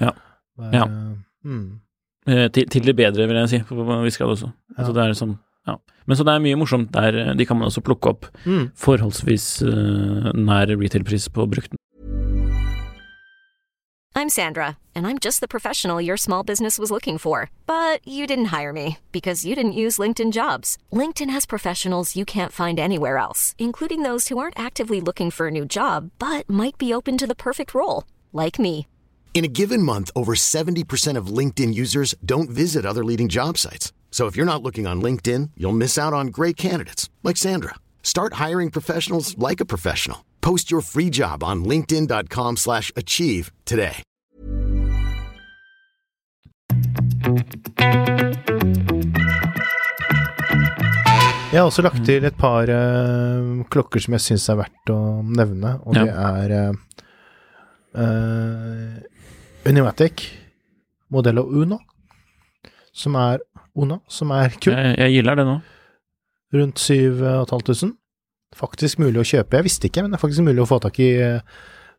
[0.00, 0.12] Ja.
[0.60, 0.86] hver ja.
[1.44, 1.66] Mm.
[2.56, 4.52] til, til, det bedre, vil jeg si, på Viskal også.
[4.78, 5.36] Altså det er sånn
[6.06, 7.32] Men så det er mye morsomt der.
[7.34, 8.70] De kan man også plukke opp Mm.
[8.76, 11.76] forholdsvis eh, nær retail-pris på brukten.
[14.16, 17.50] I'm Sandra, and I'm just the professional your small business was looking for.
[17.66, 20.78] But you didn't hire me because you didn't use LinkedIn jobs.
[20.92, 25.48] LinkedIn has professionals you can't find anywhere else, including those who aren't actively looking for
[25.48, 28.86] a new job but might be open to the perfect role, like me.
[29.34, 33.92] In a given month, over 70% of LinkedIn users don't visit other leading job sites.
[34.14, 37.74] So if you're not looking on LinkedIn, you'll miss out on great candidates like Sandra.
[38.04, 40.24] Start hiring professionals like a professional.
[40.40, 43.96] Post your free job on linkedin.com/achieve today.
[51.50, 55.22] Jeg har også lagt til et par uh, klokker som jeg syns er verdt å
[55.26, 56.54] nevne, og det er
[57.98, 58.94] uh,
[59.66, 60.30] Unimatic
[61.10, 61.78] Modello Uno,
[62.94, 63.42] som er
[63.76, 64.72] Uno, som er kul.
[64.74, 65.58] Jeg, jeg gilder det nå.
[66.54, 67.94] Rundt 7500.
[68.54, 69.58] Faktisk mulig å kjøpe.
[69.58, 71.40] Jeg visste ikke, men det er faktisk mulig å få tak i eh,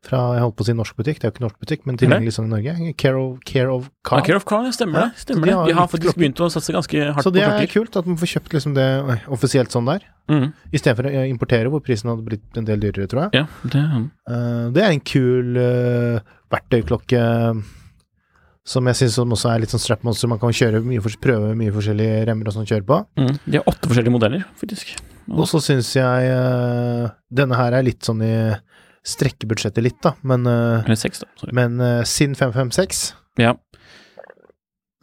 [0.05, 1.97] fra jeg holdt på å si norsk butikk, det er jo ikke norsk butikk, men
[1.97, 2.93] tilgjengelig sånn i Norge.
[3.01, 4.21] Care of, Care of Ja, Car.
[4.27, 5.23] Care of Car, stemmer Ja, det.
[5.25, 5.55] Stemmer de det.
[5.57, 6.21] har De har faktisk klokker.
[6.21, 7.25] begynt å satse ganske hardt på klokker.
[7.25, 10.53] Så det er kult at man får kjøpt liksom det eh, offisielt sånn der, Mm.
[10.73, 13.43] istedenfor å importere, hvor prisen hadde blitt en del dyrere, tror jeg.
[13.43, 13.81] Ja, det
[14.29, 17.19] Eh, det er en kul uh, verktøyklokke
[18.65, 20.29] som jeg syns også er litt sånn strapmonster.
[20.31, 20.53] Man kan
[20.87, 23.01] mye, prøve mye forskjellige remmer og sånn kjøre på.
[23.21, 23.35] mm.
[23.45, 24.95] De har åtte forskjellige modeller, faktisk.
[25.29, 28.33] Og så syns jeg uh, denne her er litt sånn i
[29.05, 31.29] strekkebudsjettet litt, da, men, uh, Eller seks, da.
[31.37, 31.53] Sorry.
[31.53, 33.03] men uh, Sin 556
[33.41, 33.53] Ja.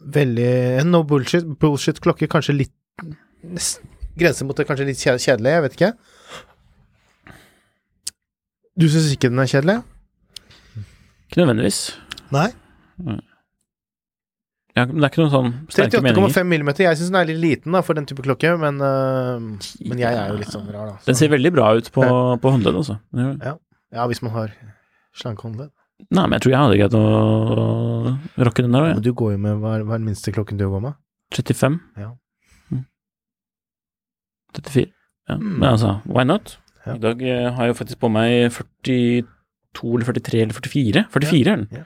[0.03, 2.75] Veldig No bullshit, bullshit klokke, kanskje litt
[4.19, 5.91] Grenser mot det kanskje litt kjedelig, jeg vet ikke.
[8.79, 9.79] Du syns ikke den er kjedelig?
[11.27, 11.85] Ikke nødvendigvis.
[12.35, 12.51] Nei.
[14.73, 16.31] Ja, men det er ikke noen sånn sterke meninger.
[16.33, 16.85] 38,5 millimeter.
[16.87, 19.43] Jeg syns den er litt liten da, for den type klokke, men, øh,
[19.85, 20.95] men jeg er jo litt sånn rar, da.
[21.05, 22.01] Den ser veldig bra ut på,
[22.41, 22.97] på håndledd, altså.
[23.13, 23.53] Ja.
[23.93, 24.55] Ja, hvis man har
[25.13, 25.69] slanke håndledd.
[26.09, 28.95] Nei, men jeg tror jeg hadde greid å rocke den der, Ja.
[28.97, 30.97] Men du går jo med Hva hva er den minste klokken du går med?
[31.37, 31.77] 35.
[32.01, 32.09] Ja.
[32.73, 32.81] Mm.
[34.57, 34.89] 34.
[35.29, 35.37] Ja.
[35.37, 35.53] Mm.
[35.61, 36.57] Men altså, why not?
[36.85, 36.97] Ja.
[36.97, 41.05] I dag eh, har jeg jo faktisk på meg 42 eller 43 eller 44.
[41.13, 41.67] 44 er den.
[41.77, 41.85] Ja.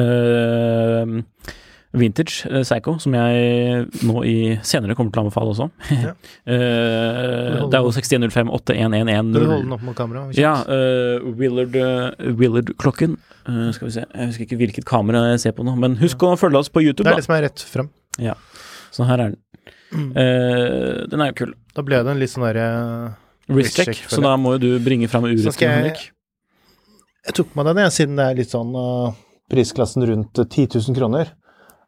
[0.00, 1.52] Eh,
[1.92, 5.68] vintage eh, Psycho, som jeg nå i senere kommer til å anbefale også.
[5.92, 6.14] Ja.
[6.52, 10.34] Eh, det er jo 6105 Skal du holde den opp mot kameraet?
[10.36, 13.14] Ja, uh, Willard, uh, Willard-klokken.
[13.46, 16.24] Eh, skal vi se, jeg husker ikke hvilket kamera jeg ser på nå, men husk
[16.26, 17.90] å følge oss på YouTube, Det er det som er rett frem.
[18.92, 19.38] Så her er den.
[20.18, 21.54] Eh, den er jo kul.
[21.76, 22.66] Da ble det en litt sånn derre
[23.52, 26.08] Wrist check, check, så da må jo du bringe fram jeg- Henrik.
[27.26, 28.74] Jeg tok meg den, jeg, siden det er litt sånn
[29.52, 31.32] prisklassen rundt øh, 10 000 kroner.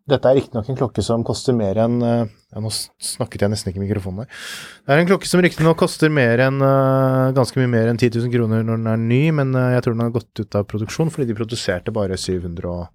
[0.05, 3.71] Dette er riktignok en klokke som koster mer enn øh, ja, Nå snakket jeg nesten
[3.71, 4.43] ikke i mikrofonen der.
[4.85, 8.11] Det er en klokke som riktignok koster mer enn øh, ganske mye mer enn 10
[8.19, 10.67] 000 kroner når den er ny, men øh, jeg tror den har gått ut av
[10.69, 12.91] produksjon fordi de produserte bare 700 og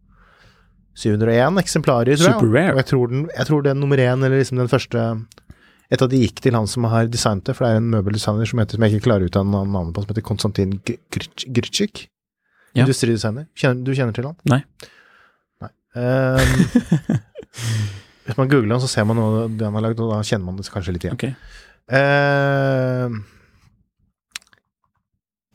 [1.00, 2.38] 701 eksemplarer, tror jeg.
[2.38, 2.76] Super rare.
[2.76, 5.10] Og jeg tror, den, jeg tror den nummer én, eller liksom den første
[5.90, 8.46] Et av de gikk til han som har designet det, for det er en møbeldesigner
[8.46, 12.04] som heter, som jeg ikke klarer ut av navnet på, som heter Konstantin Grytsjik.
[12.78, 12.84] Ja.
[12.84, 13.48] Industridesigner.
[13.82, 14.38] Du kjenner til han?
[14.54, 14.60] Nei.
[15.98, 16.54] Ehm,
[18.26, 20.50] hvis man googler den, så ser man noe det han har lagd, og da kjenner
[20.50, 21.18] man det kanskje litt igjen.
[21.18, 21.36] Okay.
[21.90, 23.10] Uh,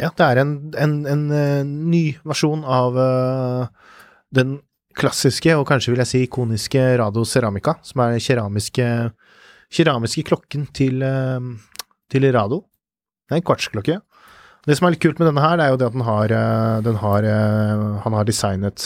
[0.02, 3.92] ja, det er en, en, en, eh, ny versjon av uh,
[4.34, 4.56] den
[4.98, 8.88] klassiske, og kanskje vil jeg si ikoniske Rado Ceramica, som er den keramiske,
[9.74, 11.38] keramiske klokken til, uh,
[12.10, 12.64] til Rado.
[13.24, 14.00] Det er en kvartsklokke.
[14.64, 16.32] Det som er litt kult med denne her, det er jo det at den har,
[16.32, 18.78] eh, den har eh, Han har designet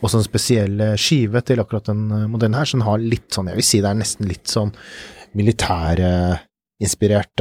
[0.00, 3.50] også en spesiell eh, skive til akkurat den modellen her, så den har litt sånn,
[3.52, 4.70] jeg vil si det er nesten litt sånn
[5.36, 7.36] militærinspirert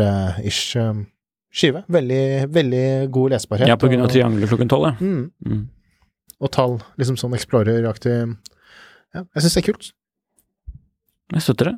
[0.45, 0.75] ish
[1.49, 1.81] skive.
[1.89, 2.83] Veldig, veldig
[3.15, 3.67] god lesbarhet.
[3.71, 4.95] Ja, på grunn av triangelet klokken tolv, ja.
[4.99, 5.63] Mm, Mm.
[6.39, 8.35] og tall, liksom sånn Explorer-aktig.
[9.15, 9.85] Ja, jeg syns det er kult.
[11.33, 11.75] Jeg støtter det.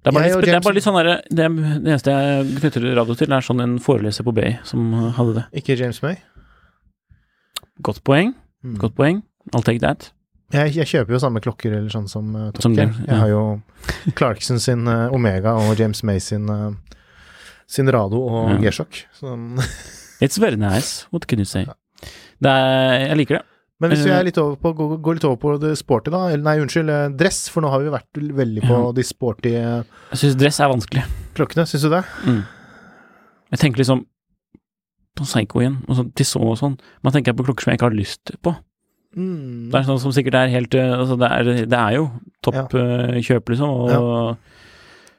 [0.00, 1.46] Det er bare, litt, det er bare litt sånn der, det,
[1.84, 5.42] det eneste jeg knytter radio til, er sånn en foreleser på Bay som hadde det.
[5.60, 6.16] Ikke James May.
[7.84, 8.32] Godt poeng.
[8.64, 8.78] Mm.
[8.80, 9.20] Godt poeng.
[9.52, 10.08] I'll take that.
[10.54, 12.88] Jeg, jeg kjøper jo samme klokker eller sånn som uh, Som Gear.
[12.96, 13.18] det, Jeg ja.
[13.22, 13.42] har jo
[14.18, 16.72] Clarkson sin uh, Omega og James May sin, uh,
[17.70, 18.58] sin Rado og Ja.
[18.64, 19.04] G-sjokk.
[20.24, 21.06] It's very nice.
[21.12, 21.68] What can you say?
[22.40, 23.44] Det er, jeg liker det.
[23.80, 24.18] Men hvis vi Eh.
[24.18, 26.90] er litt over på, går, går litt over på det sporty, da Eller nei, unnskyld,
[26.90, 28.92] eh, dress, for nå har vi vært veldig på Ja.
[28.92, 31.04] de sporty eh, Jeg syns dress er vanskelig.
[31.34, 31.64] klokkene.
[31.66, 32.04] Syns du det?
[32.26, 32.42] Mm.
[33.52, 34.04] Jeg tenker liksom
[35.16, 36.78] på Psycho igjen, og sånn Tissot og sånn.
[37.02, 38.56] Man tenker på klokker som jeg ikke har lyst på.
[39.16, 39.70] Mm.
[39.72, 42.10] Det er sånn som sikkert er helt Altså, det er, det er jo
[42.44, 43.18] topp ja.
[43.18, 44.36] kjøp, liksom, og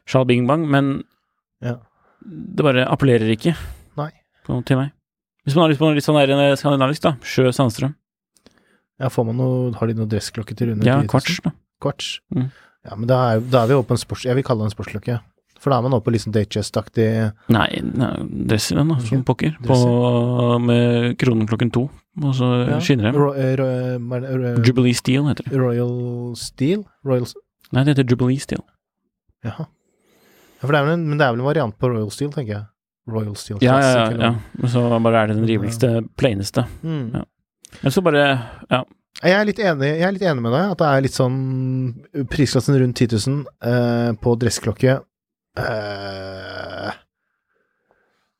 [0.07, 1.03] Shal Bing Bang, men
[1.61, 1.75] Ja.
[2.23, 3.55] det bare appellerer ikke
[4.45, 4.91] på, til meg.
[5.45, 7.11] Hvis man har lyst på noe litt sånn skandinavisk, da.
[7.21, 7.95] Sjø Sandstrøm.
[9.01, 11.11] Ja, får man noe Har de noe dressklokke til under Ja, 10 000?
[11.15, 11.51] kvarts, da.
[11.81, 12.09] Kvarts.
[12.35, 12.47] Mm.
[12.85, 14.23] Ja, men da er, da er vi oppe på en sports...
[14.25, 15.19] Jeg vil kalle det en sportsklokke.
[15.61, 17.07] For da er man oppe på liksom Datejust-aktig
[17.53, 18.07] Nei, nei
[18.49, 19.57] Dresser den, da, som Ok, pokker.
[19.67, 19.75] På,
[20.63, 21.83] med kronen klokken to,
[22.21, 22.79] og så ja.
[22.81, 23.19] skinner den.
[23.21, 25.59] Ro, eh, ro, eh, ro, Jubilee Steel heter det.
[25.61, 26.81] Royal Steel?
[27.05, 27.35] Royal S-
[27.71, 28.63] Nei, det heter Jubilee Steel.
[29.45, 29.67] Jaha.
[29.69, 32.33] Ja, for det er vel en, men det er vel en variant på Royal Steel,
[32.33, 32.65] tenker jeg.
[33.13, 34.09] Royal Steel Ja, ja, Classic, ja.
[34.15, 34.31] eller ja.
[34.33, 34.61] noe.
[34.65, 36.65] Men så bare er det den rimeligste, plaineste.
[36.81, 37.05] Mm.
[37.19, 37.23] Ja.
[37.81, 38.25] Men så bare
[38.69, 38.83] Ja.
[39.21, 41.35] Jeg er, litt enig, jeg er litt enig med deg, at det er litt sånn
[42.31, 44.95] Prisklassen rundt 10 000 eh, på dressklokke
[45.61, 46.93] eh,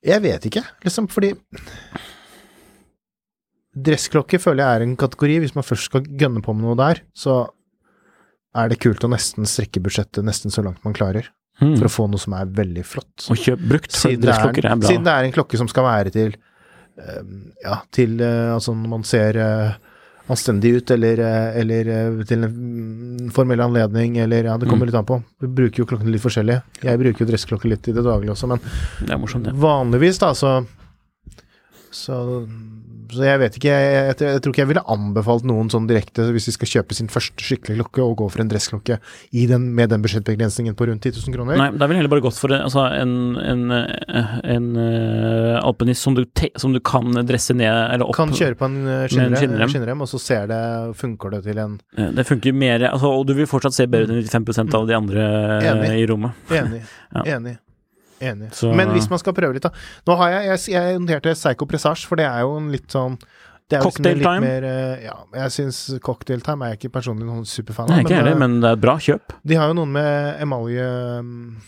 [0.08, 1.34] Jeg vet ikke, liksom, fordi
[3.72, 5.36] Dressklokke føler jeg er en kategori.
[5.46, 7.38] Hvis man først skal gønne på med noe der, så
[8.58, 11.30] er det kult å nesten strekke budsjettet nesten så langt man klarer,
[11.62, 11.76] Hmm.
[11.78, 13.28] for å få noe som er veldig flott.
[13.30, 14.88] Og kjøp brukt, for dressklokker er, bra.
[14.89, 16.34] siden det er en klokke som skal være til
[17.64, 19.72] Ja, til eh, Altså når man ser eh,
[20.32, 24.92] anstendig ut, eller, eh, eller til en mm, formell anledning, eller Ja, det kommer Mm.
[24.92, 25.18] litt an på.
[25.42, 26.62] Vi bruker jo klokkene litt forskjellig.
[26.84, 28.60] Jeg bruker jo dressklokke litt i det daglige også, men
[29.08, 29.54] Det morsomt, det.
[29.54, 30.66] vanligvis, da, så
[31.92, 32.48] så,
[33.13, 36.28] så jeg vet ikke, jeg, jeg, jeg tror ikke jeg ville anbefalt noen sånn direkte,
[36.36, 38.97] hvis de skal kjøpe sin første skikkelige klokke, og gå for en dressklokke
[39.38, 41.60] i den, med den budsjettbegrensningen på rundt 10 000 kroner.
[41.60, 43.63] Nei, det er vel heller bare gått for altså, en, en,
[44.56, 48.17] en uh, alpinist som du, te, som du kan dresse ned eller opp.
[48.17, 50.04] Kan kjøre på en eh, skinnrem, skinnrem.
[50.04, 50.62] og så ser det,
[51.00, 51.78] funker det til en
[52.17, 54.95] Det funker mer altså, Og du vil fortsatt se bedre ut enn 95% av de
[54.97, 55.26] andre
[55.62, 55.91] Enig.
[56.02, 56.47] i rommet.
[56.52, 56.84] Enig.
[57.12, 57.26] Ja.
[57.36, 57.58] Enig.
[58.22, 58.52] Enig.
[58.54, 59.70] Så- Men hvis man skal prøve litt, da.
[60.08, 63.18] Nå har jeg Jeg, jeg noterte Psycho Presage, for det er jo en litt sånn
[63.72, 64.42] det er cocktail liksom litt Time?
[64.42, 68.10] Mer, eh, ja, jeg syns Cocktail Time er jeg ikke personlig noen superfan Nei, ikke
[68.12, 69.22] ikke heller, eh, men det er et bra kjøp.
[69.48, 71.62] de har jo noen med emaljeskive,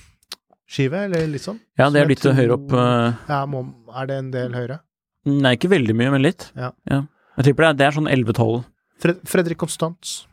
[1.05, 1.59] eller litt sånn.
[1.79, 3.63] Ja, det er litt tror- høyere opp Uh, Ja, må,
[3.95, 4.79] er det en del høyere?
[5.25, 6.51] Nei, ikke veldig mye, men litt.
[6.57, 6.71] Ja.
[6.89, 7.07] Jeg
[7.45, 8.63] tipper det er, det er sånn 11-12,
[8.99, 10.25] Fred, Fredrik Konstant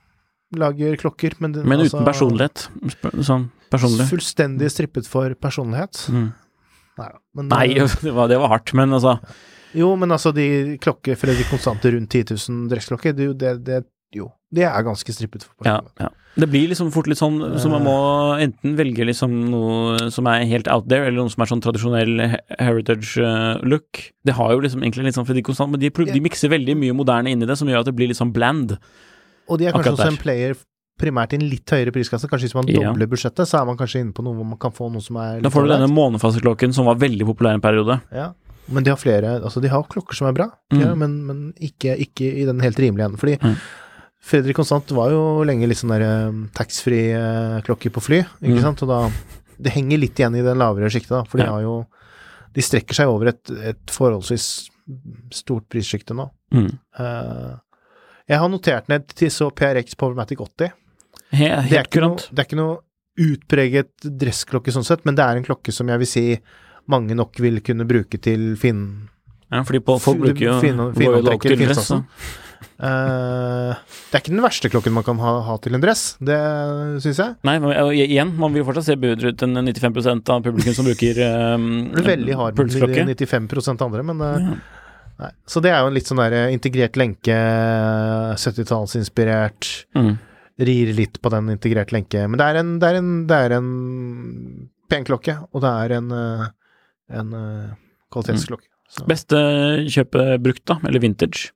[0.55, 2.69] lager klokker, men, den- men altså, uten personlighet.
[3.23, 4.09] Sånn personlig.
[4.11, 6.05] Fullstendig strippet for personlighet.
[6.13, 6.29] Mm.
[7.01, 7.11] Nei.
[7.37, 9.17] Men, Nei, eh, det var, det var hardt, men altså
[9.77, 13.85] Jo, men altså, de klokker Fredrik Konstante rundt 10 000 dressklokker, det, det, det
[14.17, 16.09] Jo, det er ganske strippet for ja, personlighet.
[16.09, 16.17] ja.
[16.41, 17.95] Det blir liksom fort litt sånn så man må
[18.39, 22.23] enten velge liksom noe som er helt out there, eller noe som er sånn tradisjonell
[22.55, 24.05] heritage eh, look.
[24.27, 26.95] Det har jo liksom egentlig litt sånn Fredrik Konstant, men de, de mikser veldig mye
[26.97, 28.77] moderne inn i det, som gjør at det blir litt sånn bland.
[29.51, 30.55] Og de er kanskje også en player
[31.01, 32.29] primært i en litt høyere priskasse.
[32.31, 32.93] Kanskje hvis man Ja.
[32.93, 35.17] dobler budsjettet, så er man kanskje inne på noe hvor man kan få noe som
[35.17, 38.01] er Da får du denne månefaseklokken som var veldig populær en periode.
[38.13, 38.33] Ja.
[38.71, 40.81] Men de har flere Altså, de har klokker som er bra, Mm.
[40.81, 43.19] ja, men, men ikke, ikke i den helt rimelige enden.
[43.19, 43.57] Fordi Mm.
[44.23, 48.63] Fredrik Konstant var jo lenge litt sånn der um, taxfree-klokker på fly, ikke Mm.
[48.63, 49.11] sant, og da
[49.63, 51.87] Det henger litt igjen i den lavere sjiktet, da, for de har jo
[52.53, 54.69] De strekker seg over et, et forholdsvis
[55.31, 56.29] stort prissjikte nå.
[56.99, 57.57] Eh,
[58.29, 60.73] jeg har notert ned til så PRX Powermatic 80.
[61.31, 62.79] He, Det er, helt ikke noe, det er ikke noe
[63.21, 66.25] utpreget dressklokke sånn sett, men det er en klokke som jeg vil si
[66.91, 68.85] mange nok vil kunne bruke til Finn...
[69.51, 70.79] Ja, fordi på, folk bruker jo Fin-
[71.43, 71.91] til dress.
[72.81, 73.71] Eh,
[74.09, 76.39] det er ikke den verste klokken man kan ha, ha til en dress, det
[77.05, 77.37] syns jeg.
[77.45, 81.21] Nei, men igjen, man vil fortsatt se bedre ut enn 95% av publikum som bruker
[81.57, 84.57] um, Det er veldig hard med de 95% andre, men uh, Ja.
[85.27, 85.33] nei.
[85.51, 87.37] Så det er jo en litt sånn der integrert lenke,
[88.41, 89.73] 70-tallsinspirert.
[89.99, 90.15] Mm.
[90.61, 92.27] Rir litt på den integrert lenke.
[92.29, 93.71] Men det er en, det er en, det er en
[94.91, 96.45] pen klokke, og det er en, eh,
[97.21, 97.71] en eh,
[98.13, 98.67] kvalitetsklokke.
[98.91, 99.07] Så.
[99.07, 99.39] Beste
[99.87, 101.53] kjøpe brukt, da, eller vintage.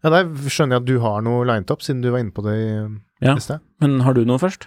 [0.00, 2.42] Ja, der skjønner jeg at du har noe lined up, siden du var inne på
[2.46, 2.68] det i
[3.26, 3.34] Ja.
[3.36, 3.60] sted.
[3.84, 4.64] Men har du noe først?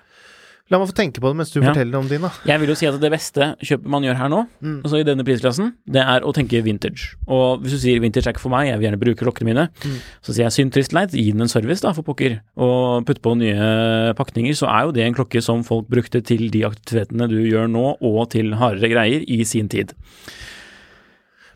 [0.73, 1.67] La meg få tenke på det mens du Ja.
[1.69, 2.31] forteller om din, da.
[2.49, 4.79] Jeg vil jo si at det beste kjøpet man gjør her nå, Mm.
[4.81, 7.13] altså i denne prisklassen, det er å tenke vintage.
[7.27, 9.69] Og hvis du sier vintage er ikke for meg, jeg vil gjerne bruke klokkene mine,
[9.86, 9.99] Mm.
[10.23, 13.21] så sier jeg synd, trist, leit, gi den en service, da, for pokker, og putte
[13.21, 17.29] på nye pakninger, så er jo det en klokke som folk brukte til de aktivitetene
[17.29, 19.93] du gjør nå, og til hardere greier i sin tid.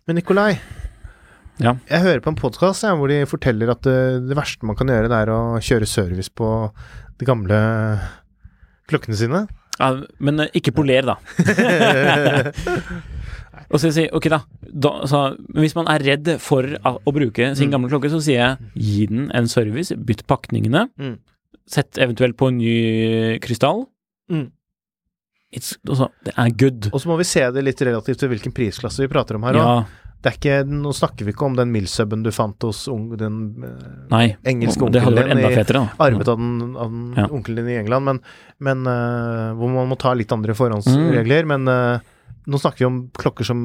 [0.08, 0.60] Men Nikolai,
[1.60, 1.74] Ja.
[1.90, 5.10] jeg hører på en podkast hvor de forteller at det, det verste man kan gjøre,
[5.10, 6.72] det er å kjøre service på
[7.18, 8.00] de gamle
[8.88, 9.44] klokkene sine.
[9.80, 11.18] Ja, men eh, ikke poler, da.
[13.68, 15.22] Og så sier jeg, ok da, da så,
[15.58, 17.74] hvis man er redd for å bruke sin Mm.
[17.74, 21.18] gamle klokke, så sier jeg gi den en service, bytt pakningene, Mm.
[21.68, 23.86] sett eventuelt på en ny krystall.
[24.32, 24.52] Mm.
[25.52, 26.90] It's, altså, det er good.
[26.94, 29.54] Og så må vi se det litt relativt til hvilken prisklasse vi prater om her
[29.60, 29.64] òg.
[29.64, 29.86] Ja,
[30.18, 33.38] Det er ikke, nå snakker vi ikke om den milsuben du fant hos ung, den
[33.64, 34.26] eh, Nei.
[34.50, 37.28] engelske onkelen din fetere, arvet av den, av den Ja.
[37.30, 38.22] onkelen din i England, men,
[38.58, 41.46] men uh, hvor man må ta litt andre forhåndsregler.
[41.46, 41.54] Mm.
[41.54, 43.62] Men uh, nå snakker vi om klokker som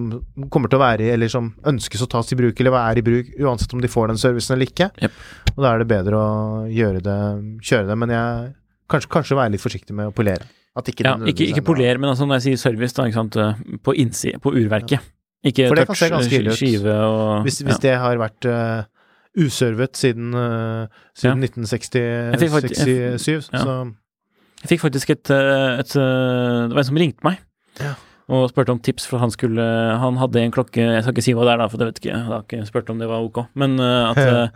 [0.52, 3.06] kommer til å være i, eller som ønskes å tas i bruk, eller er i
[3.06, 4.90] bruk, uansett om de får den servicen eller ikke.
[5.00, 5.22] Yep.
[5.54, 6.28] Og da er det bedre å
[6.68, 7.18] gjøre det,
[7.64, 7.98] kjøre det.
[8.04, 8.52] Men jeg
[8.92, 10.50] kanskje, kanskje være litt forsiktig med å polere.
[10.76, 13.48] At ikke, Ja, ikke, ikke poler, men altså når jeg sier service, da,
[13.84, 15.00] på innside, på urverket.
[15.44, 16.86] Ikke For det kan se ganske ille ut.
[16.86, 18.84] og Hvis, hvis det har vært uh,
[19.42, 20.86] uservet siden, uh,
[21.18, 21.48] siden ja.
[21.48, 23.58] faktisk- 1967, Ja.
[23.58, 23.92] så
[24.62, 27.40] Jeg fikk faktisk et, et, et eh, Det var en som ringte meg
[27.80, 27.94] Ja.
[28.28, 29.60] og spurte om tips, for han skulle
[29.98, 31.98] Han hadde en klokke Jeg skal ikke si hva det er, da, for det vet
[31.98, 32.18] ikke jeg.
[32.22, 33.46] Jeg har ikke spurt om det var ok.
[33.58, 34.48] Men uh, at eh,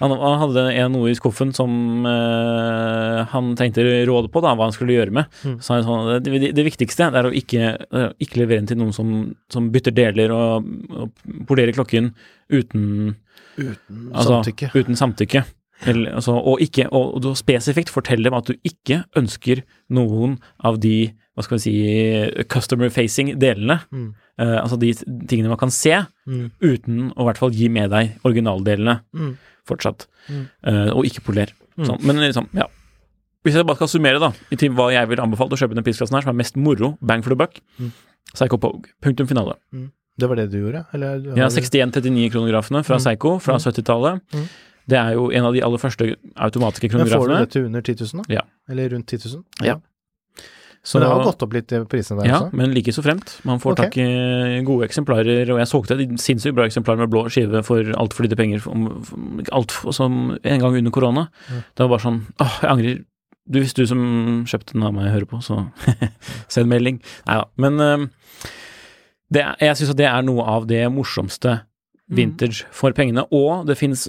[0.00, 4.68] han, han hadde en noe i skuffen som eh, han trengte råd på, da, hva
[4.68, 5.30] han skulle gjøre med.
[5.44, 5.58] Mm.
[5.60, 8.80] Så han sånn det, det, det viktigste er å ikke, eh, ikke levere den til
[8.80, 9.14] noen som,
[9.52, 12.14] som bytter deler og, og polerer klokken
[12.50, 13.16] uten
[13.60, 14.70] uten Altså, samtykke.
[14.74, 15.44] Uten samtykke.
[15.88, 20.38] Eller, altså, og, ikke, og, og du spesifikt fortell dem at du ikke ønsker noen
[20.64, 23.80] av de hva skal vi si, customer facing delene.
[23.92, 24.14] Mm.
[24.40, 24.92] Uh, altså de
[25.28, 26.50] tingene man kan se, Mm.
[26.62, 29.36] uten å i hvert fall gi med deg originaldelene Mm.
[29.66, 30.06] fortsatt.
[30.30, 31.52] Eh, og ikke poler.
[31.78, 31.86] Mm.
[31.86, 32.66] Sånn, men liksom, ja.
[33.44, 35.82] Hvis jeg bare skal summere, da, i til hva jeg vil anbefale å kjøpe den
[35.84, 37.92] prisklassen her, som er mest moro, bang for the buck, Mm.
[38.34, 38.84] Psycho Pogue.
[39.02, 39.56] Punktum finale.
[40.18, 40.84] Det var det du gjorde?
[40.92, 42.96] Eller, Ja, har- 61-39-kronografene fra.
[42.98, 43.60] Psycho fra Mm.
[43.60, 44.20] 70-tallet.
[44.32, 44.48] Mm.
[44.88, 47.10] Det er jo en av de aller første automatiske kronografene.
[47.10, 48.34] Men får du det til under 10 000, da?
[48.34, 48.40] Ja.
[48.68, 49.44] Eller rundt 10 000?
[49.62, 49.76] Ja.
[50.82, 52.56] Så, Men det har gått opp litt, i prisene der ja, også?
[52.56, 53.34] men like så fremt.
[53.44, 53.84] Man får okay.
[53.90, 57.84] tak i gode eksemplarer, og jeg solgte et sinnssykt bra eksemplar med blå skive for
[58.00, 58.86] altfor lite penger, om-
[59.52, 61.26] alt som en gang under korona.
[61.50, 61.60] Mm.
[61.76, 63.02] Det var bare sånn åh, jeg angrer.
[63.50, 64.00] Du, hvis du som
[64.48, 65.66] kjøpte den av meg hører på, så
[66.48, 67.00] send melding.
[67.28, 67.44] Nei da.
[67.60, 68.08] Men øhm,
[69.34, 71.60] det, jeg syns at det er noe av det morsomste
[72.10, 72.16] Mm.
[72.18, 73.22] vintage for pengene.
[73.30, 74.08] Og det fins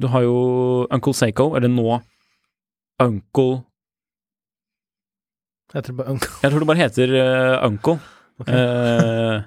[0.00, 1.98] Du har jo Uncle Seiko, eller nå
[3.04, 3.64] Uncle
[5.74, 7.96] Jeg tror bare Jeg tror det bare heter uh, Uncle.
[8.40, 8.54] Okay.
[8.54, 9.42] Uh,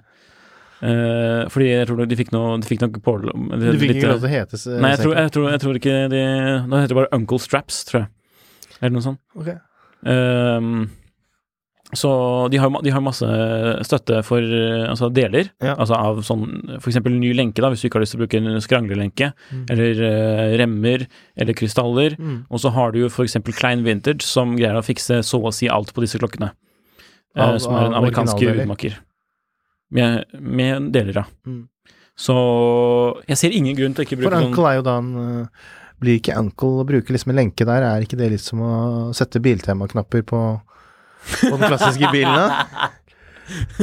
[0.84, 4.22] uh, fordi jeg tror de fikk noe De fikk noe på Du fikk ikke lov
[4.22, 6.22] til å hete s- Nei, jeg tror, jeg, tror, jeg tror ikke de
[6.68, 8.10] Nå heter det bare Uncle Straps, tror jeg.
[8.82, 9.20] Eller noe sånt.
[9.36, 9.50] Ok.
[10.08, 10.74] Ehm,
[11.96, 12.10] så
[12.52, 13.28] de har, de har masse
[13.88, 15.76] støtte for eh, altså deler, Ja.
[15.80, 16.44] altså av sånn
[16.82, 19.64] eksempel ny lenke, da, hvis du ikke har lyst til å bruke en skranglelenke, Mm.
[19.72, 22.18] eller uh, remmer, eller krystaller.
[22.20, 22.46] Mm.
[22.52, 25.70] Og så har du jo eksempel Klein Vintage, som greier å fikse så å si
[25.72, 26.52] alt på disse klokkene.
[27.38, 29.00] Av, uh, som er en amerikansk originaldeler.
[29.96, 31.26] Med, med deler, ja.
[31.48, 31.70] Mm.
[32.20, 32.36] Så
[33.30, 35.12] jeg ser ingen grunn til å ikke bruke bruke For uncle er jo da en
[36.02, 37.82] Blir ikke uncle å bruke liksom en lenke der?
[37.86, 38.74] Er ikke det litt som å
[39.18, 40.42] sette biltemaknapper på,
[41.42, 42.34] på den klassiske bilen?
[42.36, 42.94] da?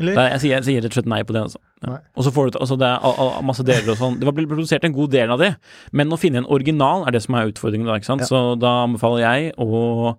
[0.00, 0.16] Eller?
[0.16, 1.42] Nei, jeg, sier, jeg sier rett og slett nei på det.
[1.46, 1.60] Altså.
[1.86, 1.98] Ja.
[2.18, 4.16] Og så får du altså det er a, a, masse deler og sånn.
[4.20, 5.52] Det var blitt produsert en god del av det,
[5.96, 7.86] men å finne en original er det som er utfordringen.
[7.88, 8.24] da, ikke sant?
[8.26, 8.30] Ja.
[8.32, 10.16] Så da anbefaler jeg å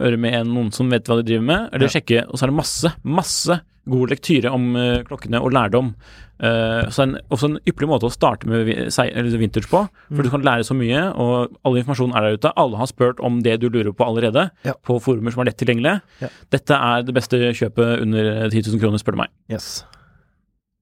[0.00, 1.94] høre med noen som vet hva de driver med, eller Ja.
[1.96, 2.26] sjekke.
[2.28, 5.94] Og så er det masse, masse god lektyre om eh, klokkene og lærdom.
[6.40, 10.22] Eh, så en, også en ypperlig måte å starte med vintage på, for Mm.
[10.22, 12.52] du kan lære så mye, og all informasjon er der ute.
[12.56, 14.72] Alle har spurt om det du lurer på allerede, Ja.
[14.84, 16.00] på forumer som er lett tilgjengelige.
[16.20, 16.28] Ja.
[16.50, 19.28] Dette er det beste kjøpet under 10 000 kroner, spør du meg.
[19.50, 19.84] Yes.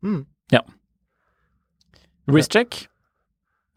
[0.05, 0.27] Mm.
[2.29, 2.89] Wristcheck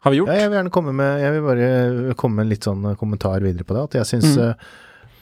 [0.04, 0.28] har vi gjort.
[0.28, 2.96] Ja, jeg vil gjerne komme med Jeg vil bare komme med en litt sånn eh,
[3.00, 3.84] kommentar videre på det.
[3.88, 4.54] At jeg syns Mm.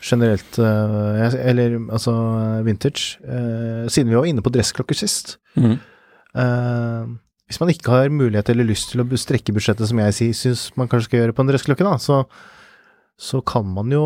[0.03, 2.13] Generelt eh, Eller altså
[2.67, 5.77] vintage eh, Siden vi var inne på dressklokker sist Mm.
[6.39, 7.05] eh,
[7.51, 10.87] Hvis man ikke har mulighet eller lyst til å strekke budsjettet, som jeg syns man
[10.89, 12.21] kanskje skal gjøre på en dressklokke, da, så,
[13.19, 14.05] så kan man jo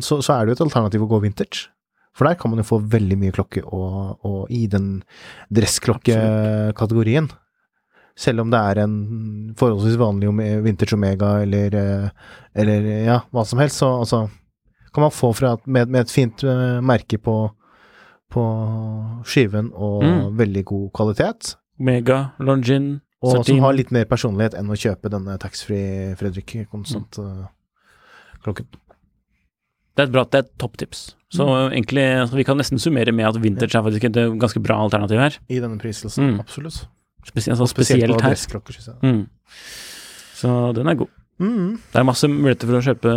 [0.00, 1.66] så, så er det jo et alternativ å gå vintage.
[2.14, 5.00] For der kan man jo få veldig mye klokke og, og i den
[5.50, 7.28] dressklokkekategorien.
[8.14, 8.94] Selv om det er en
[9.58, 10.30] forholdsvis vanlig
[10.62, 11.74] vintage Omega eller,
[12.54, 14.20] eller ja, hva som helst, så altså,
[14.94, 17.34] kan man få fra, med, med et fint uh, merke på,
[18.30, 18.44] på
[19.26, 20.36] skiven og Mm.
[20.38, 25.34] veldig god kvalitet, Mega, Longin, og som har litt mer personlighet enn å kjøpe denne
[25.42, 27.46] taxfree Fredrik konstant eh,
[28.44, 28.66] klokken.
[29.96, 31.14] Det er et bra, det er et topptips.
[31.34, 31.72] Så Mm.
[31.72, 34.76] egentlig, altså, vi kan nesten summere med at vintage er faktisk et eh, ganske bra
[34.84, 35.38] alternativ her.
[35.48, 36.40] I denne pristelsen, Mm.
[36.40, 36.86] absolutt.
[37.26, 38.98] Spesielt, altså, Spesielt spesielt her.
[39.02, 39.26] Mm.
[40.34, 41.08] Så den er god.
[41.42, 41.78] Mm.
[41.90, 43.12] Det er masse muligheter for å kjøpe,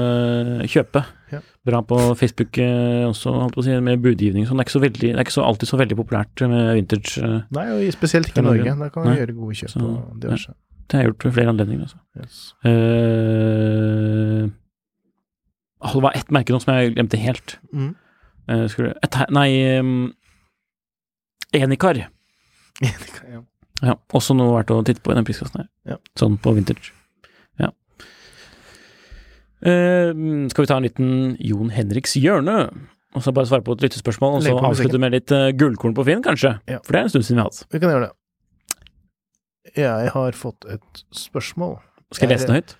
[0.73, 1.01] kjøpe.
[1.31, 1.41] Ja.
[1.67, 4.47] Bra på Facebook eh, også, holdt på å si, med budgivning.
[4.47, 4.57] Sånn.
[4.57, 7.17] Det er ikke, så veldig, det er ikke så alltid så veldig populært med vintage.
[7.21, 7.41] eh.
[7.57, 8.73] Nei, og spesielt ikke i Norge.
[8.81, 10.55] Da kan man gjøre gode kjøp Så, på diverse.
[10.87, 11.83] Det har jeg gjort ved flere anledninger.
[11.83, 11.99] Altså.
[12.17, 12.37] Yes.
[12.63, 14.47] Uh,
[15.93, 17.57] det var ett merke nå som jeg glemte helt.
[17.75, 17.91] Mm.
[18.47, 19.97] Uh, skulle, et, nei um,
[21.57, 21.99] Enikar.
[22.01, 23.43] ja.
[23.85, 25.67] Ja, også noe verdt å titte på i den priskassen her.
[25.85, 25.97] Ja.
[26.17, 26.95] Sånn på vintage.
[29.65, 30.11] Eh,
[30.51, 32.69] skal vi ta en liten Jon Henriks hjørne?
[33.17, 36.03] Og så bare svare på et lyttespørsmål, og så avslutte med litt uh, gullkorn på
[36.05, 36.57] Finn, kanskje?
[36.69, 36.81] Ja.
[36.85, 37.63] For det er en stund siden vi har hatt.
[37.73, 38.13] Vi kan gjøre det.
[39.77, 41.77] Jeg har fått et spørsmål.
[42.13, 42.75] Skal jeg lese det høyt?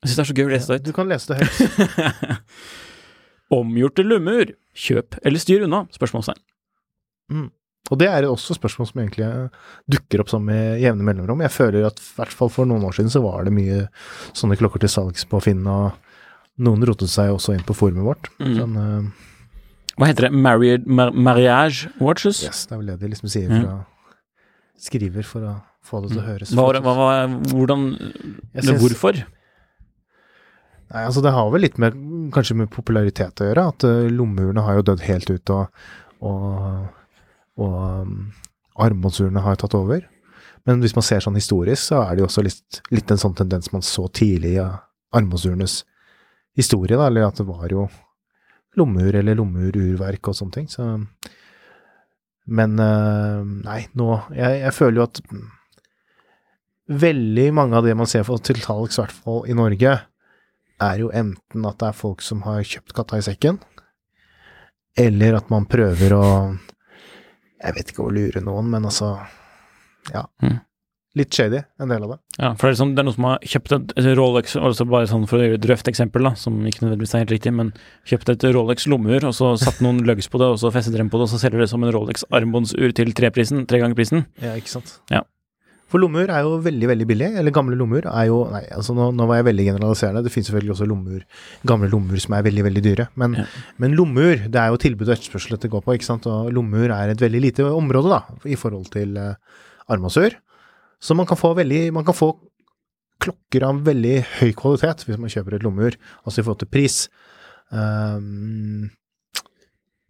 [0.00, 0.86] Jeg syns det er så gøy å lese det høyt.
[0.88, 2.52] Du kan lese det høyt.
[3.60, 4.52] Omgjorte lummer.
[4.80, 5.84] Kjøp eller styr unna?
[5.94, 6.42] Spørsmålstegn.
[7.90, 9.26] Og det er også spørsmål som egentlig
[9.90, 11.42] dukker opp sånn med jevne mellomrom.
[11.42, 13.82] Jeg føler at i hvert fall for noen år siden så var det mye
[14.30, 15.96] sånne klokker til salgs på Finn, og
[16.60, 18.30] noen rotet seg også inn på forumet vårt.
[18.42, 18.54] Mm.
[18.58, 18.78] Sånn,
[19.96, 20.32] Hva heter det?
[20.36, 22.42] Married, mar marriage watches?
[22.44, 23.80] yes, det er vel det de liksom sier fra
[24.80, 25.54] skriver for å
[25.84, 27.08] få det til å høres Hva, hva, hva,
[27.50, 27.84] hvordan
[28.56, 29.20] synes- hvorfor?
[30.90, 31.94] Nei, altså det har vel litt med
[32.34, 35.84] kanskje med popularitet å gjøre, at uh, lommurene har jo dødd helt ut, og,
[36.26, 36.88] og,
[37.62, 38.16] og um,
[38.74, 40.02] armbåndsurene har tatt over.
[40.66, 43.36] Men hvis man ser sånn historisk, så er det jo også litt, litt en sånn
[43.38, 44.66] tendens man så tidlig i ja,
[45.14, 45.84] armbåndsurenes
[46.56, 47.86] historie, da, eller at det var jo
[48.78, 50.92] lommeur eller lommururverk og sånne ting, så
[52.50, 55.20] Men uh, nei, nå Jeg, jeg føler jo at
[56.90, 59.92] veldig mange av det man ser for til i hvert fall i Norge,
[60.80, 63.60] er jo enten at det er folk som har kjøpt katta i sekken,
[64.98, 66.24] eller at man prøver å
[67.60, 69.18] Jeg vet ikke å lure noen, men altså
[70.10, 70.26] Ja.
[70.42, 70.58] Mm.
[71.18, 72.16] Litt shady, en del av det.
[72.38, 74.84] Ja, for det er, liksom, det er noen som har kjøpt et, et Rolex, altså
[74.86, 77.52] bare sånn for å gjøre et røft eksempel, da, som ikke nødvendigvis er helt riktig,
[77.56, 77.72] men
[78.06, 81.10] kjøpt et Rolex lommeur, og så satt noen lugs på det, og så festet dem
[81.10, 84.22] på det, og så selger det som en Rolex armbåndsur til treprisen, tre ganger prisen.
[84.38, 85.00] Ja, ikke sant.
[85.10, 85.24] Ja.
[85.90, 87.28] For lommeur er jo veldig, veldig billig.
[87.40, 90.20] Eller gamle lommeur er jo Nei, altså nå, nå var jeg veldig generaliserende.
[90.22, 91.24] Det finnes selvfølgelig også lommeur,
[91.66, 93.06] gamle lommeur som er veldig, veldig dyre.
[93.18, 93.46] Men, Ja.
[93.82, 96.28] men lommeur, det er jo tilbud og etterspørsel dette går på, ikke sant.
[96.30, 99.34] Og lommeur er et veldig lite område, da, i forhold til uh,
[99.90, 100.38] armbåndsur.
[101.00, 102.34] Så man kan få veldig Man kan få
[103.20, 107.02] klokker av veldig høy kvalitet hvis man kjøper et lommeur, altså i forhold til pris.
[107.70, 108.88] Um,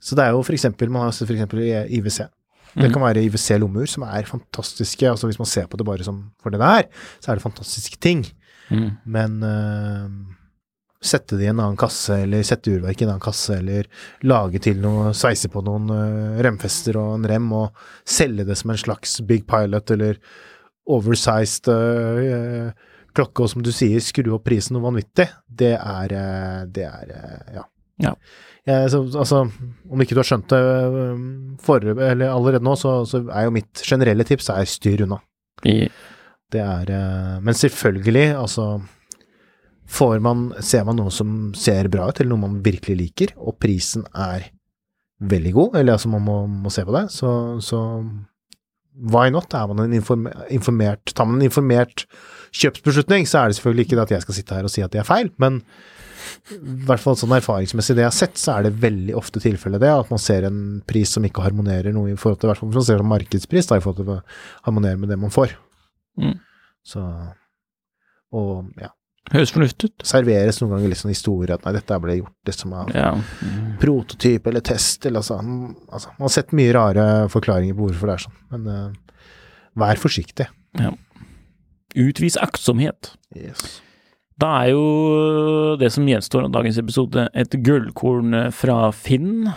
[0.00, 2.28] så det er jo eksempel Man har for eksempel IWC.
[2.70, 2.92] Det Mm.
[2.94, 5.02] kan være IWC lommeur som er fantastiske.
[5.10, 6.84] altså Hvis man ser på det bare som for det det er,
[7.20, 8.24] så er det fantastiske ting.
[8.70, 8.90] Mm.
[9.06, 10.08] Men uh,
[11.02, 13.88] sette det i en annen kasse, eller sette urverk i en annen kasse, eller
[14.22, 17.74] lage til noe, sveise på noen uh, remfester og en rem, og
[18.06, 20.20] selge det som en slags Big Pilot eller
[20.96, 22.70] oversized uh,
[23.16, 27.10] klokke, og som du sier, skru opp prisen noe vanvittig, det er øh, Det er
[27.56, 27.64] ja.
[28.06, 28.14] ja.
[28.68, 28.88] Ja.
[28.92, 29.40] Så, altså,
[29.90, 30.60] om ikke du har skjønt det
[31.64, 35.20] for, eller allerede nå, så, så er jo mitt generelle tips er styr unna.
[35.66, 35.88] I,
[36.52, 38.80] Det er eh, Men selvfølgelig, altså
[39.90, 43.58] Får man Ser man noe som ser bra ut, eller noe man virkelig liker, og
[43.60, 44.46] prisen er
[45.20, 47.80] veldig god, eller altså man må, må se på det, så, så
[49.00, 49.54] why not?
[49.56, 52.04] Er man en inform- informert Tar man en informert
[52.56, 55.02] kjøpsbeslutning, så er det selvfølgelig ikke at jeg skal sitte her og si at det
[55.02, 55.60] er feil, men
[56.50, 59.82] i hvert fall sånn erfaringsmessig det jeg har sett, så er det veldig ofte tilfellet
[59.82, 62.72] det, at man ser en pris som ikke harmonerer noe i forhold til, hvert fall
[62.74, 64.20] man ser som markedspris, da, i forhold til å
[64.66, 65.54] harmonere med det man får.
[66.20, 66.36] Mm.
[66.86, 67.02] Så
[68.30, 68.92] Og ja,
[69.32, 70.04] høres fornuftig ut.
[70.06, 73.10] serveres noen ganger litt sånn historie at nei, dette ble gjort liksom av Ja.
[73.44, 73.76] Mm.
[73.82, 75.38] prototyp eller test, eller altså,
[75.92, 79.20] altså Man har sett mye rare forklaringer på hvorfor det er sånn, men uh,
[79.78, 80.48] vær forsiktig.
[80.80, 80.94] Ja.
[81.98, 83.14] Utvis aktsomhet.
[83.36, 83.80] Yes.
[84.40, 89.50] Da er jo det som gjenstår av dagens episode, et gullkorn fra Finn.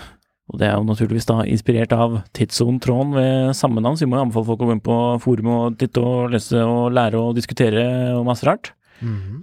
[0.52, 4.18] Og det er jo naturligvis da inspirert av Tidssonen-tråden ved samme navn, så vi må
[4.20, 7.38] jo anbefale folk å gå inn på forumet og titte og lese og lære og
[7.38, 7.86] diskutere
[8.18, 8.74] og masse rart.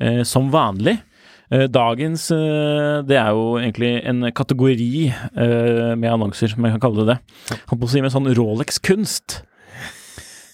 [0.00, 0.98] Eh, som vanlig.
[1.50, 6.82] Eh, dagens eh, Det er jo egentlig en kategori eh, med annonser, som jeg kan
[6.84, 7.18] kalle det det.
[7.70, 9.40] Holdt på å si med sånn Rolex-kunst.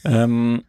[0.07, 0.63] Um,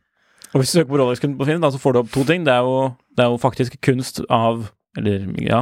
[0.51, 2.43] og hvis du søker på Rolex-kunst på Finn, da, så får du opp to ting.
[2.47, 4.67] Det er jo, det er jo faktisk kunst av
[4.97, 5.59] Eller, ja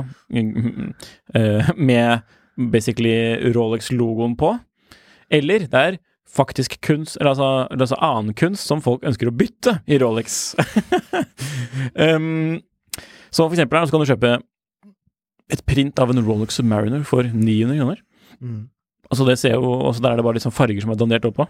[1.76, 2.24] Med
[2.56, 4.54] basically Rolex-logoen på.
[5.30, 5.98] Eller det er
[6.36, 10.56] faktisk kunst, eller altså, altså annen kunst som folk ønsker å bytte i Rolex.
[12.06, 12.58] um,
[13.30, 14.34] så for eksempel her, så kan du kjøpe
[15.54, 18.02] et print av en Rolex Submariner for 900 kroner.
[18.42, 18.66] Mm.
[19.06, 21.46] Altså det ser jo, også Der er det bare liksom farger som er dandert oppå.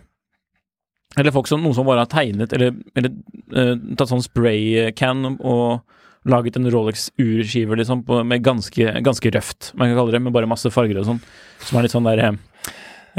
[1.16, 3.14] Eller folk som, noen som bare har tegnet, eller, eller
[3.56, 5.86] uh, tatt sånn spraycan og
[6.26, 10.50] laget en Rolex-urskive liksom, på, med ganske, ganske røft, man kan kalle det, med bare
[10.50, 11.22] masse farger og sånn,
[11.62, 12.24] som er litt sånn der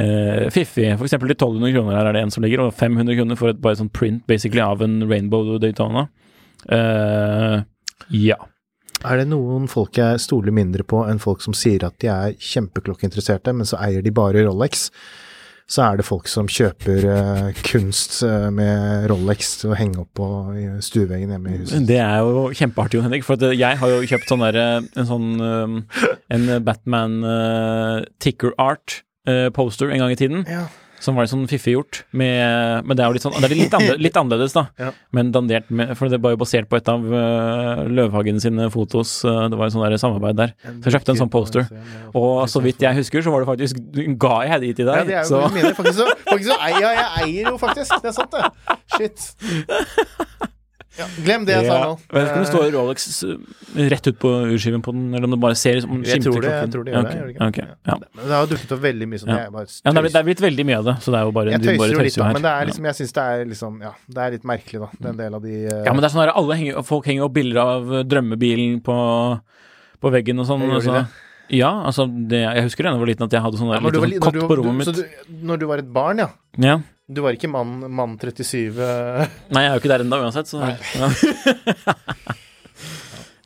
[0.01, 0.89] eh, fiffig.
[0.95, 3.63] Eksempel til 1200 kroner her er det en som ligger, og 500 kroner for et
[3.63, 6.09] bare sånn print basically av en Rainbow Daytona.
[6.73, 7.61] Eh,
[8.17, 8.41] ja.
[9.07, 12.35] Er det noen folk jeg stoler mindre på enn folk som sier at de er
[12.41, 14.91] kjempeklokkeinteresserte, men så eier de bare Rolex?
[15.67, 20.13] så er det folk som kjøper eh, kunst eh, med Rolex til å henge opp
[20.15, 20.29] på
[20.85, 21.89] stueveggen hjemme i huset.
[21.89, 23.27] Det er jo kjempeartig, Jon Henrik.
[23.27, 25.81] For at jeg har jo kjøpt sånn der, en sånn um,
[26.31, 29.01] En Batman uh, ticker art
[29.57, 30.45] poster en gang i tiden.
[30.49, 30.67] Ja.
[31.03, 32.01] Som var litt sånn fiffig gjort.
[32.17, 34.65] Med, men det er jo litt sånn Det er litt, annerledes, litt annerledes, da.
[34.81, 34.93] Ja.
[35.17, 39.19] Men dandert med For det var jo basert på et av uh, Løvhagen sine fotos.
[39.29, 40.57] uh, det var jo sånn der samarbeid der.
[40.65, 41.69] Så jeg kjøpte en sånn poster.
[42.17, 43.81] Og så vidt jeg husker, så var det faktisk
[44.17, 45.73] Ga jeg de til Ja, det er jo så, mine.
[45.77, 47.97] Faktisk så, faktisk så eier jeg eier jo faktisk.
[48.03, 48.79] Det er sant, det.
[48.97, 50.53] Shit.
[50.97, 51.97] Ja, glem det jeg sa nå.
[52.01, 53.07] Jeg vet ikke om det står Rolex
[53.93, 56.53] rett ut på urskiven på den, eller om det bare ser som Jeg tror det,
[56.55, 57.17] jeg tror det gjør det.
[57.19, 57.67] Gjør det okay.
[57.91, 57.97] ja.
[58.17, 59.33] Det har dukket opp veldig mye sånn.
[59.35, 59.51] Ja.
[59.53, 61.53] Bare Ja, det er, blitt, det veldig mye av det, så det er jo bare
[61.57, 63.93] jeg tøyser jo litt, da, men det er liksom, jeg syns det er liksom Ja,
[64.17, 64.91] det er litt merkelig, da.
[64.97, 65.77] Det er en del av de uh...
[65.77, 68.81] Ja, men det er sånn her, alle henger, folk henger opp bilder av uh, drømmebilen
[68.87, 68.99] på,
[70.01, 70.67] på veggen og sånn.
[70.71, 71.05] Og så-
[71.53, 74.01] Ja, altså det, Jeg husker da jeg var liten at jeg hadde sånn der, når
[74.01, 74.97] liten sånn kott på rommet mitt.
[74.97, 76.31] Du, når du var et barn, ja.
[76.59, 76.81] Ja.
[77.07, 80.51] Du var ikke mann, mann 37 eh, Nei, jeg er jo ikke der ennå uansett,
[80.51, 80.75] så ja.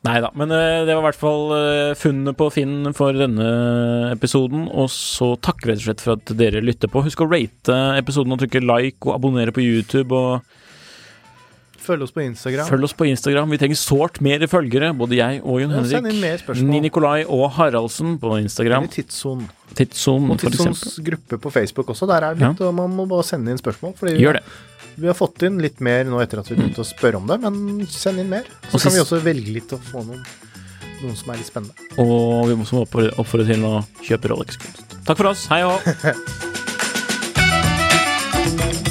[0.01, 0.31] Nei da.
[0.33, 3.49] Men eh, det var i hvert fall eh, funnet på Finn for denne
[4.09, 4.63] episoden.
[4.65, 7.03] Og så takker vi rett og slett for at dere lytter på.
[7.05, 10.17] Husk å rate episoden og trykke like og abonnere på YouTube.
[10.17, 10.41] Og
[11.81, 12.67] Følg oss på Instagram.
[12.69, 13.49] følg oss på Instagram.
[13.49, 15.93] Vi trenger sårt mer følgere, både jeg og Jon Henrik.
[15.95, 16.69] Send inn mer spørsmål.
[16.69, 18.85] Ni Nikolai og Haraldsen på Instagram.
[18.85, 19.47] Eller Tidsson.
[19.75, 20.37] Tidsson, Og.
[20.43, 22.05] Tidssons gruppe på Facebook også.
[22.11, 23.95] Der er det litt, og man må bare sende inn spørsmål.
[23.97, 24.43] Fordi Gjør det.
[25.01, 27.39] vi har fått inn litt mer nå etter at vi begynte å spørre om det,
[27.41, 28.45] men send inn mer.
[28.69, 30.21] Så Og kan vi også velge litt og få noen,
[31.01, 31.89] noen som er litt spennende.
[31.97, 34.99] Og vi må også oppfordre til å kjøpe Rolex-kunst.
[35.07, 35.47] Takk for oss.
[35.49, 35.81] Hei og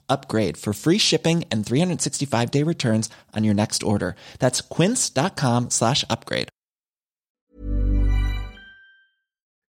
[0.13, 4.15] upgrade for free shipping and 365 day returns on your next order.
[4.39, 6.49] That's quince.com slash upgrade.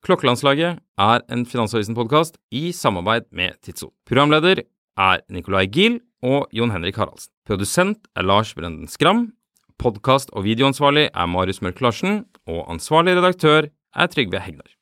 [0.04, 3.92] Klokkelandslaget er en Finansavisen-podkast i samarbeid med Tidso.
[4.08, 4.64] Programleder
[4.98, 7.34] er Nicolai Giel og Jon Henrik Haraldsen.
[7.46, 9.34] Produsent er Lars Brenden Skram.
[9.80, 12.26] Podkast- og videoansvarlig er Marius Mørk Larsen.
[12.48, 14.79] Og ansvarlig redaktør er Trygve Hegnar.